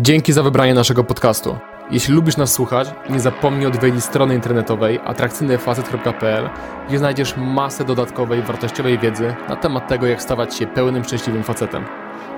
Dzięki 0.00 0.32
za 0.32 0.42
wybranie 0.42 0.74
naszego 0.74 1.04
podcastu. 1.04 1.58
Jeśli 1.90 2.14
lubisz 2.14 2.36
nas 2.36 2.52
słuchać, 2.52 2.88
nie 3.10 3.20
zapomnij 3.20 3.66
odwiedzić 3.66 4.04
strony 4.04 4.34
internetowej 4.34 5.00
atrakcyjnyfacet.pl, 5.04 6.50
gdzie 6.88 6.98
znajdziesz 6.98 7.36
masę 7.36 7.84
dodatkowej, 7.84 8.42
wartościowej 8.42 8.98
wiedzy 8.98 9.34
na 9.48 9.56
temat 9.56 9.88
tego, 9.88 10.06
jak 10.06 10.22
stawać 10.22 10.54
się 10.56 10.66
pełnym, 10.66 11.04
szczęśliwym 11.04 11.42
facetem. 11.42 11.84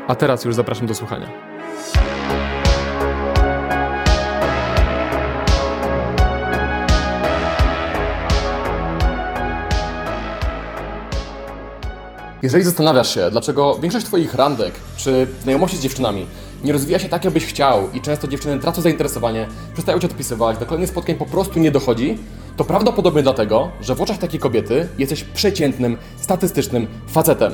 A 0.08 0.14
teraz 0.14 0.44
już 0.44 0.54
zapraszam 0.54 0.86
do 0.86 0.94
słuchania. 0.94 1.26
Jeżeli 12.42 12.64
zastanawiasz 12.64 13.14
się, 13.14 13.30
dlaczego 13.30 13.78
większość 13.78 14.06
Twoich 14.06 14.34
randek 14.34 14.74
czy 14.96 15.26
znajomości 15.42 15.76
z 15.76 15.80
dziewczynami 15.80 16.26
nie 16.64 16.72
rozwija 16.72 16.98
się 16.98 17.08
tak, 17.08 17.24
jakbyś 17.24 17.46
chciał 17.46 17.92
i 17.94 18.00
często 18.00 18.28
dziewczyny 18.28 18.58
tracą 18.58 18.82
zainteresowanie, 18.82 19.46
przestają 19.72 19.98
Cię 19.98 20.06
odpisywać, 20.06 20.58
do 20.58 20.66
kolejnych 20.66 20.90
spotkań 20.90 21.14
po 21.14 21.26
prostu 21.26 21.58
nie 21.58 21.70
dochodzi, 21.70 22.18
to 22.56 22.64
prawdopodobnie 22.64 23.22
dlatego, 23.22 23.70
że 23.80 23.94
w 23.94 24.02
oczach 24.02 24.18
takiej 24.18 24.40
kobiety 24.40 24.88
jesteś 24.98 25.24
przeciętnym, 25.24 25.96
statystycznym 26.16 26.86
facetem. 27.08 27.52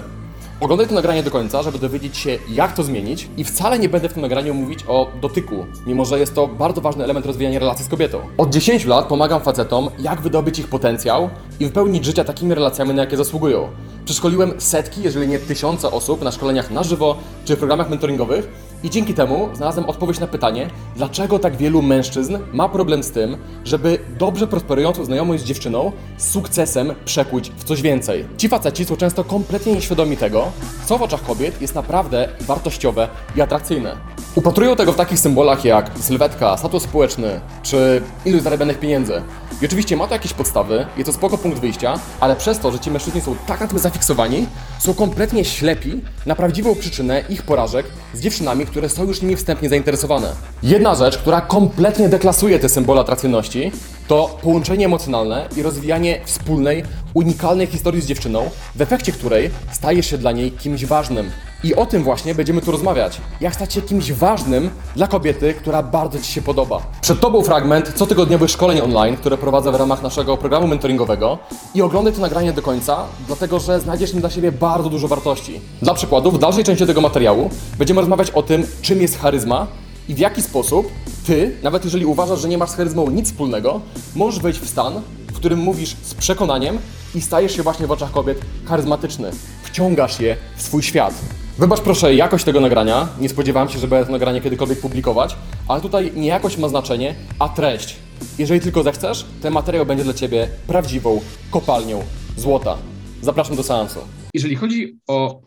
Oglądaj 0.62 0.88
to 0.88 0.94
nagranie 0.94 1.22
do 1.22 1.30
końca, 1.30 1.62
żeby 1.62 1.78
dowiedzieć 1.78 2.16
się, 2.16 2.38
jak 2.48 2.72
to 2.74 2.82
zmienić 2.82 3.28
i 3.36 3.44
wcale 3.44 3.78
nie 3.78 3.88
będę 3.88 4.08
w 4.08 4.12
tym 4.12 4.22
nagraniu 4.22 4.54
mówić 4.54 4.84
o 4.88 5.10
dotyku, 5.20 5.66
mimo 5.86 6.04
że 6.04 6.18
jest 6.18 6.34
to 6.34 6.46
bardzo 6.46 6.80
ważny 6.80 7.04
element 7.04 7.26
rozwijania 7.26 7.58
relacji 7.58 7.84
z 7.84 7.88
kobietą. 7.88 8.18
Od 8.38 8.50
10 8.50 8.84
lat 8.84 9.06
pomagam 9.06 9.40
facetom, 9.40 9.90
jak 9.98 10.20
wydobyć 10.20 10.58
ich 10.58 10.68
potencjał 10.68 11.30
i 11.60 11.66
wypełnić 11.66 12.04
życia 12.04 12.24
takimi 12.24 12.54
relacjami, 12.54 12.94
na 12.94 13.02
jakie 13.02 13.16
zasługują. 13.16 13.68
Przeszkoliłem 14.04 14.52
setki, 14.58 15.02
jeżeli 15.02 15.28
nie 15.28 15.38
tysiące 15.38 15.90
osób 15.90 16.22
na 16.22 16.32
szkoleniach 16.32 16.70
na 16.70 16.82
żywo 16.82 17.16
czy 17.44 17.56
w 17.56 17.58
programach 17.58 17.90
mentoringowych 17.90 18.71
i 18.82 18.90
dzięki 18.90 19.14
temu 19.14 19.48
znalazłem 19.54 19.86
odpowiedź 19.86 20.18
na 20.20 20.26
pytanie, 20.26 20.70
dlaczego 20.96 21.38
tak 21.38 21.56
wielu 21.56 21.82
mężczyzn 21.82 22.38
ma 22.52 22.68
problem 22.68 23.02
z 23.02 23.10
tym, 23.10 23.36
żeby 23.64 23.98
dobrze 24.18 24.46
prosperującą 24.46 25.04
znajomość 25.04 25.42
z 25.42 25.46
dziewczyną 25.46 25.92
z 26.16 26.30
sukcesem 26.30 26.94
przekuć 27.04 27.52
w 27.56 27.64
coś 27.64 27.82
więcej. 27.82 28.24
Ci 28.36 28.48
faceci 28.48 28.84
są 28.84 28.96
często 28.96 29.24
kompletnie 29.24 29.72
nieświadomi 29.72 30.16
tego, 30.16 30.52
co 30.86 30.98
w 30.98 31.02
oczach 31.02 31.22
kobiet 31.22 31.60
jest 31.60 31.74
naprawdę 31.74 32.28
wartościowe 32.40 33.08
i 33.36 33.40
atrakcyjne. 33.40 33.96
Upatrują 34.34 34.76
tego 34.76 34.92
w 34.92 34.96
takich 34.96 35.18
symbolach 35.18 35.64
jak 35.64 35.90
sylwetka, 36.00 36.56
status 36.56 36.82
społeczny 36.82 37.40
czy 37.62 38.02
ilość 38.24 38.44
zarabianych 38.44 38.78
pieniędzy. 38.78 39.22
I 39.62 39.66
oczywiście 39.66 39.96
ma 39.96 40.06
to 40.06 40.14
jakieś 40.14 40.32
podstawy, 40.32 40.86
jest 40.96 41.06
to 41.06 41.12
spoko 41.12 41.38
punkt 41.38 41.58
wyjścia, 41.58 41.94
ale 42.20 42.36
przez 42.36 42.58
to, 42.58 42.72
że 42.72 42.78
ci 42.78 42.90
mężczyźni 42.90 43.20
są 43.20 43.36
tak 43.46 43.60
na 43.60 43.66
tym 43.66 43.78
zafiksowani, 43.78 44.46
są 44.78 44.94
kompletnie 44.94 45.44
ślepi 45.44 46.00
na 46.26 46.34
prawdziwą 46.34 46.74
przyczynę 46.74 47.24
ich 47.28 47.42
porażek 47.42 47.86
z 48.14 48.20
dziewczynami, 48.20 48.66
które 48.72 48.88
są 48.88 49.04
już 49.04 49.22
nimi 49.22 49.36
wstępnie 49.36 49.68
zainteresowane. 49.68 50.32
Jedna 50.62 50.94
rzecz, 50.94 51.18
która 51.18 51.40
kompletnie 51.40 52.08
deklasuje 52.08 52.58
te 52.58 52.68
symbole 52.68 53.00
atrakcyjności, 53.00 53.72
to 54.12 54.38
połączenie 54.42 54.86
emocjonalne 54.86 55.48
i 55.56 55.62
rozwijanie 55.62 56.20
wspólnej, 56.24 56.82
unikalnej 57.14 57.66
historii 57.66 58.00
z 58.00 58.06
dziewczyną, 58.06 58.50
w 58.74 58.80
efekcie 58.80 59.12
której 59.12 59.50
stajesz 59.72 60.06
się 60.06 60.18
dla 60.18 60.32
niej 60.32 60.52
kimś 60.52 60.84
ważnym. 60.84 61.30
I 61.64 61.74
o 61.74 61.86
tym 61.86 62.02
właśnie 62.02 62.34
będziemy 62.34 62.60
tu 62.60 62.72
rozmawiać. 62.72 63.20
Jak 63.40 63.54
stać 63.54 63.74
się 63.74 63.82
kimś 63.82 64.12
ważnym 64.12 64.70
dla 64.96 65.06
kobiety, 65.06 65.54
która 65.54 65.82
bardzo 65.82 66.18
Ci 66.18 66.32
się 66.32 66.42
podoba. 66.42 66.82
Przed 67.00 67.20
Tobą 67.20 67.42
fragment 67.42 67.92
cotygodniowych 67.92 68.50
szkoleń 68.50 68.80
online, 68.80 69.16
które 69.16 69.38
prowadzę 69.38 69.72
w 69.72 69.74
ramach 69.74 70.02
naszego 70.02 70.36
programu 70.36 70.66
mentoringowego 70.66 71.38
i 71.74 71.82
oglądaj 71.82 72.12
to 72.12 72.20
nagranie 72.20 72.52
do 72.52 72.62
końca, 72.62 73.04
dlatego 73.26 73.60
że 73.60 73.80
znajdziesz 73.80 74.10
w 74.10 74.14
nim 74.14 74.20
dla 74.20 74.30
siebie 74.30 74.52
bardzo 74.52 74.88
dużo 74.88 75.08
wartości. 75.08 75.60
Dla 75.82 75.94
przykładu, 75.94 76.30
w 76.30 76.38
dalszej 76.38 76.64
części 76.64 76.86
tego 76.86 77.00
materiału 77.00 77.50
będziemy 77.78 78.00
rozmawiać 78.00 78.30
o 78.30 78.42
tym, 78.42 78.66
czym 78.82 79.02
jest 79.02 79.18
charyzma 79.18 79.66
i 80.08 80.14
w 80.14 80.18
jaki 80.18 80.42
sposób 80.42 80.88
Ty, 81.26 81.56
nawet 81.62 81.84
jeżeli 81.84 82.06
uważasz, 82.06 82.40
że 82.40 82.48
nie 82.48 82.58
masz 82.58 82.70
z 82.70 82.74
charyzmą 82.74 83.10
nic 83.10 83.26
wspólnego, 83.26 83.80
możesz 84.14 84.40
wejść 84.40 84.60
w 84.60 84.68
stan, 84.68 85.02
w 85.28 85.32
którym 85.32 85.58
mówisz 85.58 85.96
z 86.02 86.14
przekonaniem 86.14 86.78
i 87.14 87.20
stajesz 87.20 87.56
się 87.56 87.62
właśnie 87.62 87.86
w 87.86 87.90
oczach 87.90 88.10
kobiet 88.10 88.40
charyzmatyczny. 88.64 89.30
Wciągasz 89.62 90.20
je 90.20 90.36
w 90.56 90.62
swój 90.62 90.82
świat. 90.82 91.14
Wybacz 91.58 91.80
proszę 91.80 92.14
jakość 92.14 92.44
tego 92.44 92.60
nagrania. 92.60 93.08
Nie 93.20 93.28
spodziewałem 93.28 93.68
się, 93.68 93.78
że 93.78 93.88
będę 93.88 94.06
to 94.06 94.12
nagranie 94.12 94.40
kiedykolwiek 94.40 94.80
publikować, 94.80 95.36
ale 95.68 95.80
tutaj 95.80 96.12
nie 96.16 96.28
jakość 96.28 96.56
ma 96.56 96.68
znaczenie, 96.68 97.14
a 97.38 97.48
treść. 97.48 97.96
Jeżeli 98.38 98.60
tylko 98.60 98.82
zechcesz, 98.82 99.26
ten 99.42 99.52
materiał 99.52 99.86
będzie 99.86 100.04
dla 100.04 100.14
Ciebie 100.14 100.48
prawdziwą 100.66 101.20
kopalnią 101.50 102.02
złota. 102.36 102.76
Zapraszam 103.22 103.56
do 103.56 103.62
seansu. 103.62 104.00
Jeżeli 104.34 104.56
chodzi 104.56 104.98
o 105.08 105.40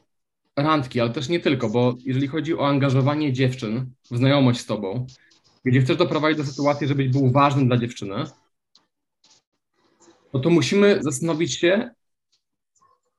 randki, 0.56 1.00
ale 1.00 1.10
też 1.10 1.30
nie 1.30 1.40
tylko, 1.40 1.70
bo 1.70 1.96
jeżeli 2.06 2.28
chodzi 2.28 2.58
o 2.58 2.68
angażowanie 2.68 3.34
dziewczyn 3.34 3.92
w 4.12 4.18
znajomość 4.18 4.60
z 4.60 4.66
Tobą, 4.66 5.08
gdzie 5.66 5.82
chcesz 5.82 5.98
doprowadzić 5.98 6.38
do 6.38 6.46
sytuacji, 6.46 6.88
żebyś 6.88 7.08
był 7.08 7.32
ważny 7.32 7.66
dla 7.66 7.78
dziewczyny, 7.78 8.24
no 10.34 10.40
to 10.40 10.50
musimy 10.50 10.98
zastanowić 11.02 11.54
się, 11.54 11.90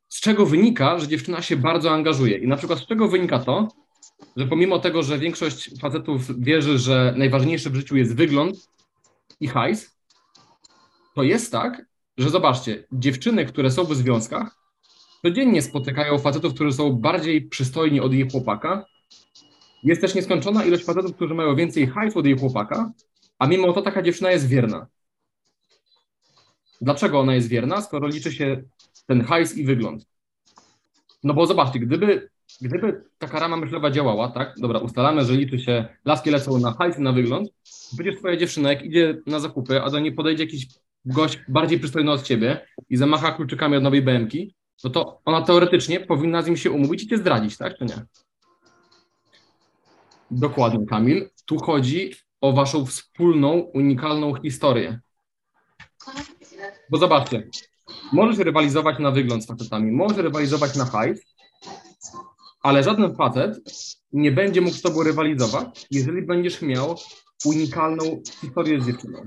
z 0.09 0.21
czego 0.21 0.47
wynika, 0.47 0.99
że 0.99 1.09
dziewczyna 1.09 1.43
się 1.43 1.57
bardzo 1.57 1.91
angażuje. 1.91 2.39
I 2.39 2.49
na 2.49 2.57
przykład 2.57 2.79
z 2.79 2.87
czego 2.87 3.09
wynika 3.09 3.39
to, 3.39 3.69
że 4.37 4.47
pomimo 4.47 4.79
tego, 4.79 5.03
że 5.03 5.19
większość 5.19 5.81
facetów 5.81 6.41
wierzy, 6.41 6.79
że 6.79 7.15
najważniejsze 7.17 7.71
w 7.71 7.75
życiu 7.75 7.97
jest 7.97 8.17
wygląd 8.17 8.71
i 9.41 9.49
hajs, 9.49 9.97
to 11.15 11.23
jest 11.23 11.53
tak, 11.53 11.87
że 12.19 12.31
zobaczcie, 12.31 12.85
dziewczyny, 12.93 13.47
które 13.47 13.71
są 13.71 13.85
w 13.85 13.95
związkach, 13.95 14.66
codziennie 15.27 15.63
spotykają 15.63 16.19
facetów, 16.19 16.55
którzy 16.55 16.73
są 16.73 16.93
bardziej 16.93 17.43
przystojni 17.43 18.01
od 18.01 18.13
jej 18.13 18.31
chłopaka. 18.31 18.87
Jest 19.83 20.01
też 20.01 20.15
nieskończona 20.15 20.65
ilość 20.65 20.85
facetów, 20.85 21.17
którzy 21.17 21.35
mają 21.35 21.57
więcej 21.57 21.87
hajsu 21.87 22.19
od 22.19 22.27
jej 22.27 22.39
chłopaka, 22.39 22.93
a 23.39 23.47
mimo 23.47 23.73
to 23.73 23.83
taka 23.83 24.03
dziewczyna 24.03 24.31
jest 24.31 24.49
wierna. 24.49 24.87
Dlaczego 26.81 27.21
ona 27.21 27.35
jest 27.35 27.49
wierna, 27.49 27.83
skoro 27.83 28.09
liczy 28.09 28.33
się 28.33 28.63
ten 29.07 29.25
hajs 29.25 29.59
i 29.59 29.65
wygląd? 29.65 30.07
No 31.25 31.35
bo 31.35 31.47
zobaczcie, 31.47 31.79
gdyby, 31.79 32.31
gdyby 32.61 33.05
taka 33.19 33.39
rama 33.39 33.57
myślowa 33.57 33.91
działała, 33.91 34.29
tak, 34.29 34.55
dobra, 34.59 34.79
ustalamy, 34.79 35.25
że 35.25 35.33
liczy 35.33 35.59
się, 35.59 35.89
laski 36.05 36.31
lecą 36.31 36.59
na 36.59 36.73
hajs 36.73 36.99
i 36.99 37.03
na 37.03 37.13
wygląd, 37.13 37.49
przecież 37.95 38.17
twoja 38.19 38.37
dziewczyna, 38.37 38.71
jak 38.71 38.85
idzie 38.85 39.19
na 39.27 39.41
zakupy, 39.41 39.83
a 39.83 39.91
do 39.91 39.99
niej 39.99 40.13
podejdzie 40.13 40.45
jakiś 40.45 40.67
gość 41.05 41.39
bardziej 41.49 41.79
przystojny 41.79 42.11
od 42.11 42.23
ciebie 42.23 42.67
i 42.91 42.97
zamacha 42.97 43.33
kluczykami 43.33 43.77
od 43.77 43.83
nowej 43.83 44.03
BMK, 44.03 44.33
no 44.85 44.91
to 44.91 45.21
ona 45.25 45.43
teoretycznie 45.43 46.01
powinna 46.01 46.43
z 46.43 46.47
nim 46.47 46.57
się 46.57 46.71
umówić 46.71 47.03
i 47.03 47.09
cię 47.09 47.19
zdradzić, 47.19 47.57
tak, 47.57 47.79
czy 47.79 47.85
nie? 47.85 48.05
Dokładnie, 50.31 50.87
Kamil. 50.87 51.31
Tu 51.45 51.59
chodzi 51.59 52.15
o 52.41 52.53
waszą 52.53 52.87
wspólną, 52.87 53.53
unikalną 53.53 54.35
historię. 54.35 55.01
Bo 56.91 56.99
zobaczcie, 56.99 57.49
możesz 58.13 58.39
rywalizować 58.39 58.99
na 58.99 59.11
wygląd 59.11 59.45
z 59.45 59.47
facetami, 59.47 59.93
możesz 59.93 60.17
rywalizować 60.17 60.77
na 60.77 60.85
hajs, 60.85 61.21
ale 62.63 62.83
żaden 62.83 63.17
facet 63.17 63.57
nie 64.13 64.33
będzie 64.33 64.61
mógł 64.61 64.77
z 64.77 64.83
tobą 64.83 65.03
rywalizować, 65.03 65.87
jeżeli 65.91 66.23
będziesz 66.23 66.63
miał 66.63 66.97
unikalną 67.45 68.23
historię 68.41 68.81
z 68.81 68.87
dziewczyną. 68.87 69.27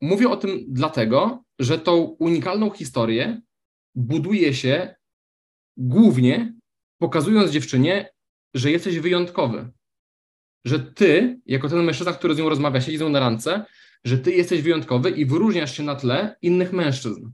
Mówię 0.00 0.28
o 0.28 0.36
tym 0.36 0.58
dlatego, 0.68 1.42
że 1.58 1.78
tą 1.78 1.96
unikalną 2.18 2.70
historię 2.70 3.40
buduje 3.94 4.54
się 4.54 4.94
głównie 5.76 6.54
pokazując 6.98 7.50
dziewczynie, 7.50 8.10
że 8.54 8.70
jesteś 8.70 8.98
wyjątkowy. 8.98 9.70
Że 10.64 10.80
ty, 10.80 11.40
jako 11.46 11.68
ten 11.68 11.84
mężczyzna, 11.84 12.12
który 12.12 12.34
z 12.34 12.38
nią 12.38 12.48
rozmawia, 12.48 12.80
siedzi 12.80 12.98
z 12.98 13.00
nią 13.00 13.08
na 13.08 13.20
randce, 13.20 13.64
że 14.04 14.18
ty 14.18 14.32
jesteś 14.32 14.62
wyjątkowy 14.62 15.10
i 15.10 15.26
wyróżniasz 15.26 15.76
się 15.76 15.82
na 15.82 15.96
tle 15.96 16.36
innych 16.42 16.72
mężczyzn. 16.72 17.30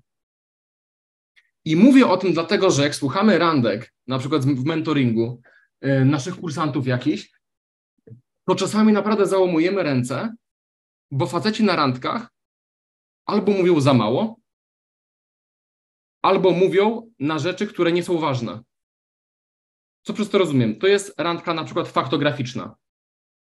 I 1.64 1.76
mówię 1.76 2.06
o 2.06 2.16
tym 2.16 2.32
dlatego, 2.32 2.70
że 2.70 2.82
jak 2.82 2.94
słuchamy 2.94 3.38
randek, 3.38 3.94
na 4.06 4.18
przykład 4.18 4.44
w 4.44 4.64
mentoringu, 4.64 5.42
yy, 5.80 6.04
naszych 6.04 6.36
kursantów 6.36 6.86
jakichś, 6.86 7.30
to 8.48 8.54
czasami 8.54 8.92
naprawdę 8.92 9.26
załamujemy 9.26 9.82
ręce, 9.82 10.34
bo 11.10 11.26
faceci 11.26 11.64
na 11.64 11.76
randkach 11.76 12.28
albo 13.26 13.52
mówią 13.52 13.80
za 13.80 13.94
mało, 13.94 14.40
albo 16.22 16.50
mówią 16.50 17.10
na 17.18 17.38
rzeczy, 17.38 17.66
które 17.66 17.92
nie 17.92 18.02
są 18.02 18.18
ważne. 18.18 18.60
Co 20.06 20.12
przez 20.12 20.30
to 20.30 20.38
rozumiem? 20.38 20.78
To 20.78 20.86
jest 20.86 21.14
randka 21.18 21.54
na 21.54 21.64
przykład 21.64 21.88
faktograficzna, 21.88 22.76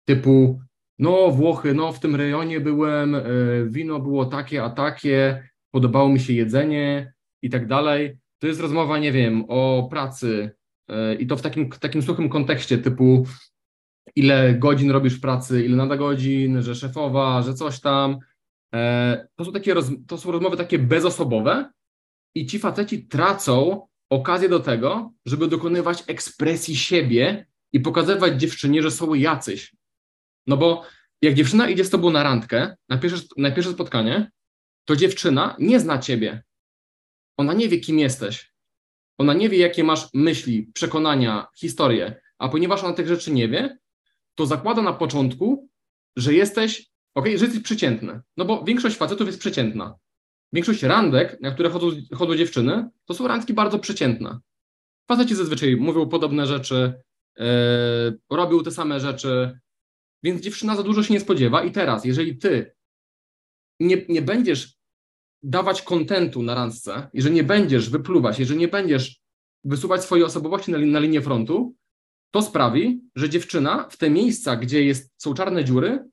typu 0.04 0.60
no 0.98 1.30
Włochy, 1.30 1.74
no 1.74 1.92
w 1.92 2.00
tym 2.00 2.16
rejonie 2.16 2.60
byłem, 2.60 3.14
y, 3.14 3.66
wino 3.70 4.00
było 4.00 4.26
takie, 4.26 4.64
a 4.64 4.70
takie, 4.70 5.48
podobało 5.70 6.08
mi 6.08 6.20
się 6.20 6.32
jedzenie 6.32 7.12
i 7.42 7.50
tak 7.50 7.66
dalej. 7.66 8.18
To 8.38 8.46
jest 8.46 8.60
rozmowa, 8.60 8.98
nie 8.98 9.12
wiem, 9.12 9.44
o 9.48 9.88
pracy 9.90 10.50
y, 10.90 11.14
i 11.14 11.26
to 11.26 11.36
w 11.36 11.42
takim, 11.42 11.70
takim 11.70 12.02
suchym 12.02 12.28
kontekście 12.28 12.78
typu 12.78 13.26
ile 14.16 14.54
godzin 14.54 14.90
robisz 14.90 15.18
pracy, 15.18 15.64
ile 15.64 15.76
nada 15.76 15.96
godzin, 15.96 16.62
że 16.62 16.74
szefowa, 16.74 17.42
że 17.42 17.54
coś 17.54 17.80
tam. 17.80 18.18
E, 18.74 19.28
to 19.36 19.44
są, 19.44 19.52
takie 19.52 19.74
to 20.06 20.18
są 20.18 20.32
rozmowy 20.32 20.56
takie 20.56 20.78
bezosobowe 20.78 21.70
i 22.34 22.46
ci 22.46 22.58
faceci 22.58 23.06
tracą 23.06 23.86
okazję 24.10 24.48
do 24.48 24.60
tego, 24.60 25.12
żeby 25.26 25.48
dokonywać 25.48 26.04
ekspresji 26.06 26.76
siebie 26.76 27.46
i 27.72 27.80
pokazywać 27.80 28.40
dziewczynie, 28.40 28.82
że 28.82 28.90
są 28.90 29.14
jacyś. 29.14 29.76
No 30.46 30.56
bo 30.56 30.84
jak 31.22 31.34
dziewczyna 31.34 31.68
idzie 31.68 31.84
z 31.84 31.90
tobą 31.90 32.10
na 32.10 32.22
randkę, 32.22 32.76
na 32.88 32.98
pierwsze, 32.98 33.22
na 33.36 33.50
pierwsze 33.50 33.72
spotkanie, 33.72 34.30
to 34.84 34.96
dziewczyna 34.96 35.56
nie 35.58 35.80
zna 35.80 35.98
ciebie. 35.98 36.42
Ona 37.36 37.52
nie 37.52 37.68
wie, 37.68 37.80
kim 37.80 37.98
jesteś. 37.98 38.52
Ona 39.18 39.34
nie 39.34 39.48
wie, 39.48 39.58
jakie 39.58 39.84
masz 39.84 40.08
myśli, 40.14 40.70
przekonania, 40.74 41.46
historie. 41.56 42.20
A 42.38 42.48
ponieważ 42.48 42.84
ona 42.84 42.94
tych 42.94 43.08
rzeczy 43.08 43.32
nie 43.32 43.48
wie, 43.48 43.78
to 44.34 44.46
zakłada 44.46 44.82
na 44.82 44.92
początku, 44.92 45.68
że 46.16 46.34
jesteś, 46.34 46.90
ok, 47.14 47.26
że 47.26 47.44
jesteś 47.44 47.62
przeciętny. 47.62 48.20
No 48.36 48.44
bo 48.44 48.64
większość 48.64 48.96
facetów 48.96 49.26
jest 49.26 49.38
przeciętna. 49.38 49.98
Większość 50.52 50.82
randek, 50.82 51.40
na 51.40 51.50
które 51.50 51.70
chodzą, 51.70 51.90
chodzą 52.14 52.36
dziewczyny, 52.36 52.88
to 53.04 53.14
są 53.14 53.28
randki 53.28 53.54
bardzo 53.54 53.78
przeciętne. 53.78 54.38
Faceci 55.08 55.34
zazwyczaj 55.34 55.76
mówią 55.76 56.08
podobne 56.08 56.46
rzeczy, 56.46 57.02
yy, 57.38 57.44
robią 58.30 58.62
te 58.62 58.70
same 58.70 59.00
rzeczy, 59.00 59.58
więc 60.22 60.42
dziewczyna 60.42 60.76
za 60.76 60.82
dużo 60.82 61.02
się 61.02 61.14
nie 61.14 61.20
spodziewa. 61.20 61.64
I 61.64 61.72
teraz, 61.72 62.04
jeżeli 62.04 62.38
ty 62.38 62.74
nie, 63.80 64.04
nie 64.08 64.22
będziesz 64.22 64.74
dawać 65.42 65.82
kontentu 65.82 66.42
na 66.42 66.54
randce, 66.54 67.10
jeżeli 67.14 67.34
nie 67.34 67.44
będziesz 67.44 67.90
wypluwać, 67.90 68.38
jeżeli 68.38 68.60
nie 68.60 68.68
będziesz 68.68 69.22
wysuwać 69.64 70.02
swojej 70.02 70.24
osobowości 70.24 70.70
na, 70.70 70.78
na 70.78 70.98
linię 70.98 71.22
frontu, 71.22 71.74
to 72.30 72.42
sprawi, 72.42 73.02
że 73.16 73.28
dziewczyna 73.28 73.88
w 73.90 73.96
te 73.96 74.10
miejsca, 74.10 74.56
gdzie 74.56 74.84
jest, 74.84 75.12
są 75.16 75.34
czarne 75.34 75.64
dziury, 75.64 76.08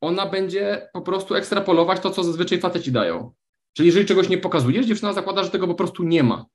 ona 0.00 0.26
będzie 0.26 0.88
po 0.92 1.02
prostu 1.02 1.34
ekstrapolować 1.34 2.00
to, 2.00 2.10
co 2.10 2.24
zazwyczaj 2.24 2.60
faceci 2.60 2.92
dają. 2.92 3.32
Czyli 3.78 3.86
jeżeli 3.86 4.06
czegoś 4.06 4.28
nie 4.28 4.38
pokazujesz, 4.38 4.86
dziewczyna 4.86 5.12
zakłada, 5.12 5.44
że 5.44 5.50
tego 5.50 5.66
po 5.66 5.74
prostu 5.74 6.04
nie 6.04 6.22
ma. 6.22 6.46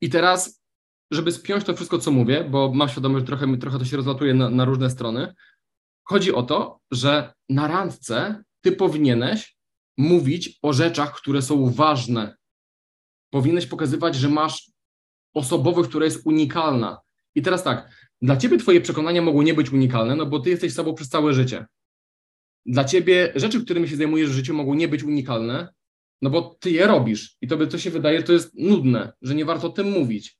I 0.00 0.10
teraz, 0.10 0.62
żeby 1.10 1.32
spiąć 1.32 1.64
to 1.64 1.74
wszystko, 1.74 1.98
co 1.98 2.10
mówię, 2.10 2.44
bo 2.50 2.72
mam 2.74 2.88
świadomość, 2.88 3.22
że 3.22 3.26
trochę, 3.26 3.58
trochę 3.58 3.78
to 3.78 3.84
się 3.84 3.96
rozlatuje 3.96 4.34
na, 4.34 4.50
na 4.50 4.64
różne 4.64 4.90
strony, 4.90 5.34
chodzi 6.04 6.32
o 6.32 6.42
to, 6.42 6.80
że 6.90 7.32
na 7.48 7.68
randce 7.68 8.42
ty 8.60 8.72
powinieneś 8.72 9.56
mówić 9.96 10.58
o 10.62 10.72
rzeczach, 10.72 11.14
które 11.14 11.42
są 11.42 11.70
ważne. 11.70 12.36
Powinieneś 13.30 13.66
pokazywać, 13.66 14.14
że 14.14 14.28
masz 14.28 14.70
osobowość, 15.34 15.88
która 15.88 16.04
jest 16.04 16.26
unikalna. 16.26 17.00
I 17.34 17.42
teraz 17.42 17.62
tak, 17.62 18.10
dla 18.22 18.36
ciebie 18.36 18.58
twoje 18.58 18.80
przekonania 18.80 19.22
mogą 19.22 19.42
nie 19.42 19.54
być 19.54 19.70
unikalne, 19.70 20.16
no 20.16 20.26
bo 20.26 20.40
ty 20.40 20.50
jesteś 20.50 20.74
sobą 20.74 20.94
przez 20.94 21.08
całe 21.08 21.34
życie. 21.34 21.66
Dla 22.66 22.84
ciebie 22.84 23.32
rzeczy, 23.34 23.64
którymi 23.64 23.88
się 23.88 23.96
zajmujesz 23.96 24.30
w 24.30 24.34
życiu 24.34 24.54
mogą 24.54 24.74
nie 24.74 24.88
być 24.88 25.02
unikalne, 25.02 25.74
no 26.22 26.30
bo 26.30 26.56
ty 26.60 26.70
je 26.70 26.86
robisz 26.86 27.36
i 27.40 27.48
tobie 27.48 27.66
to 27.66 27.78
się 27.78 27.90
wydaje, 27.90 28.22
to 28.22 28.32
jest 28.32 28.54
nudne, 28.54 29.12
że 29.22 29.34
nie 29.34 29.44
warto 29.44 29.66
o 29.66 29.70
tym 29.70 29.90
mówić. 29.90 30.38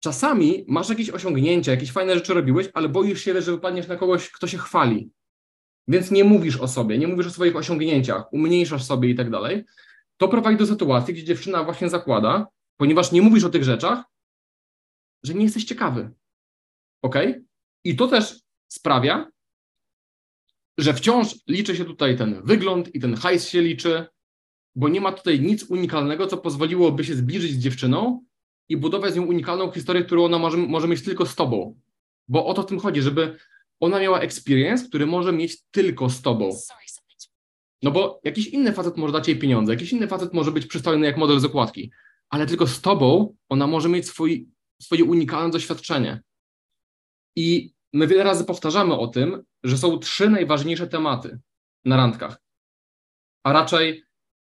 Czasami 0.00 0.64
masz 0.68 0.88
jakieś 0.88 1.10
osiągnięcia, 1.10 1.72
jakieś 1.72 1.92
fajne 1.92 2.14
rzeczy 2.14 2.34
robiłeś, 2.34 2.68
ale 2.74 2.88
boisz 2.88 3.20
się, 3.20 3.42
że 3.42 3.52
wypadniesz 3.52 3.88
na 3.88 3.96
kogoś, 3.96 4.30
kto 4.30 4.46
się 4.46 4.58
chwali. 4.58 5.10
Więc 5.88 6.10
nie 6.10 6.24
mówisz 6.24 6.56
o 6.56 6.68
sobie, 6.68 6.98
nie 6.98 7.08
mówisz 7.08 7.26
o 7.26 7.30
swoich 7.30 7.56
osiągnięciach, 7.56 8.32
umniejszasz 8.32 8.84
sobie 8.84 9.10
i 9.10 9.14
tak 9.14 9.30
dalej. 9.30 9.64
To 10.16 10.28
prowadzi 10.28 10.58
do 10.58 10.66
sytuacji, 10.66 11.14
gdzie 11.14 11.24
dziewczyna 11.24 11.64
właśnie 11.64 11.88
zakłada, 11.88 12.46
ponieważ 12.76 13.12
nie 13.12 13.22
mówisz 13.22 13.44
o 13.44 13.50
tych 13.50 13.64
rzeczach, 13.64 14.04
że 15.22 15.34
nie 15.34 15.44
jesteś 15.44 15.64
ciekawy. 15.64 16.10
Ok? 17.02 17.16
I 17.84 17.96
to 17.96 18.08
też 18.08 18.40
sprawia, 18.68 19.30
że 20.78 20.94
wciąż 20.94 21.34
liczy 21.48 21.76
się 21.76 21.84
tutaj 21.84 22.16
ten 22.16 22.42
wygląd 22.44 22.94
i 22.94 23.00
ten 23.00 23.14
hajs 23.14 23.48
się 23.48 23.62
liczy, 23.62 24.06
bo 24.74 24.88
nie 24.88 25.00
ma 25.00 25.12
tutaj 25.12 25.40
nic 25.40 25.70
unikalnego, 25.70 26.26
co 26.26 26.36
pozwoliłoby 26.36 27.04
się 27.04 27.14
zbliżyć 27.14 27.52
z 27.52 27.58
dziewczyną 27.58 28.24
i 28.68 28.76
budować 28.76 29.12
z 29.12 29.16
nią 29.16 29.26
unikalną 29.26 29.70
historię, 29.70 30.04
którą 30.04 30.24
ona 30.24 30.38
może, 30.38 30.56
może 30.56 30.88
mieć 30.88 31.02
tylko 31.02 31.26
z 31.26 31.34
tobą. 31.34 31.80
Bo 32.28 32.46
o 32.46 32.54
to 32.54 32.62
w 32.62 32.66
tym 32.66 32.78
chodzi, 32.78 33.02
żeby 33.02 33.36
ona 33.80 34.00
miała 34.00 34.20
experience, 34.20 34.88
który 34.88 35.06
może 35.06 35.32
mieć 35.32 35.62
tylko 35.70 36.10
z 36.10 36.22
tobą. 36.22 36.50
No 37.82 37.90
bo 37.90 38.20
jakiś 38.24 38.46
inny 38.46 38.72
facet 38.72 38.96
może 38.96 39.12
dać 39.12 39.28
jej 39.28 39.38
pieniądze, 39.38 39.72
jakiś 39.72 39.92
inny 39.92 40.08
facet 40.08 40.34
może 40.34 40.52
być 40.52 40.66
przystojny 40.66 41.06
jak 41.06 41.16
model 41.16 41.40
z 41.40 41.44
okładki, 41.44 41.90
ale 42.30 42.46
tylko 42.46 42.66
z 42.66 42.80
tobą 42.80 43.36
ona 43.48 43.66
może 43.66 43.88
mieć 43.88 44.06
swój, 44.06 44.48
swoje 44.82 45.04
unikalne 45.04 45.50
doświadczenie. 45.50 46.22
I 47.36 47.72
my 47.92 48.06
wiele 48.06 48.24
razy 48.24 48.44
powtarzamy 48.44 48.98
o 48.98 49.06
tym, 49.06 49.42
że 49.64 49.78
są 49.78 49.98
trzy 49.98 50.30
najważniejsze 50.30 50.86
tematy 50.86 51.38
na 51.84 51.96
randkach. 51.96 52.40
A 53.44 53.52
raczej, 53.52 54.04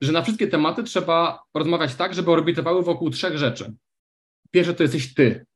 że 0.01 0.13
na 0.13 0.23
wszystkie 0.23 0.47
tematy 0.47 0.83
trzeba 0.83 1.43
rozmawiać 1.55 1.95
tak, 1.95 2.15
żeby 2.15 2.31
orbitowały 2.31 2.83
wokół 2.83 3.11
trzech 3.11 3.39
rzeczy. 3.39 3.75
Pierwsze 4.51 4.75
to 4.75 4.83
jesteś 4.83 5.15
ty. 5.15 5.47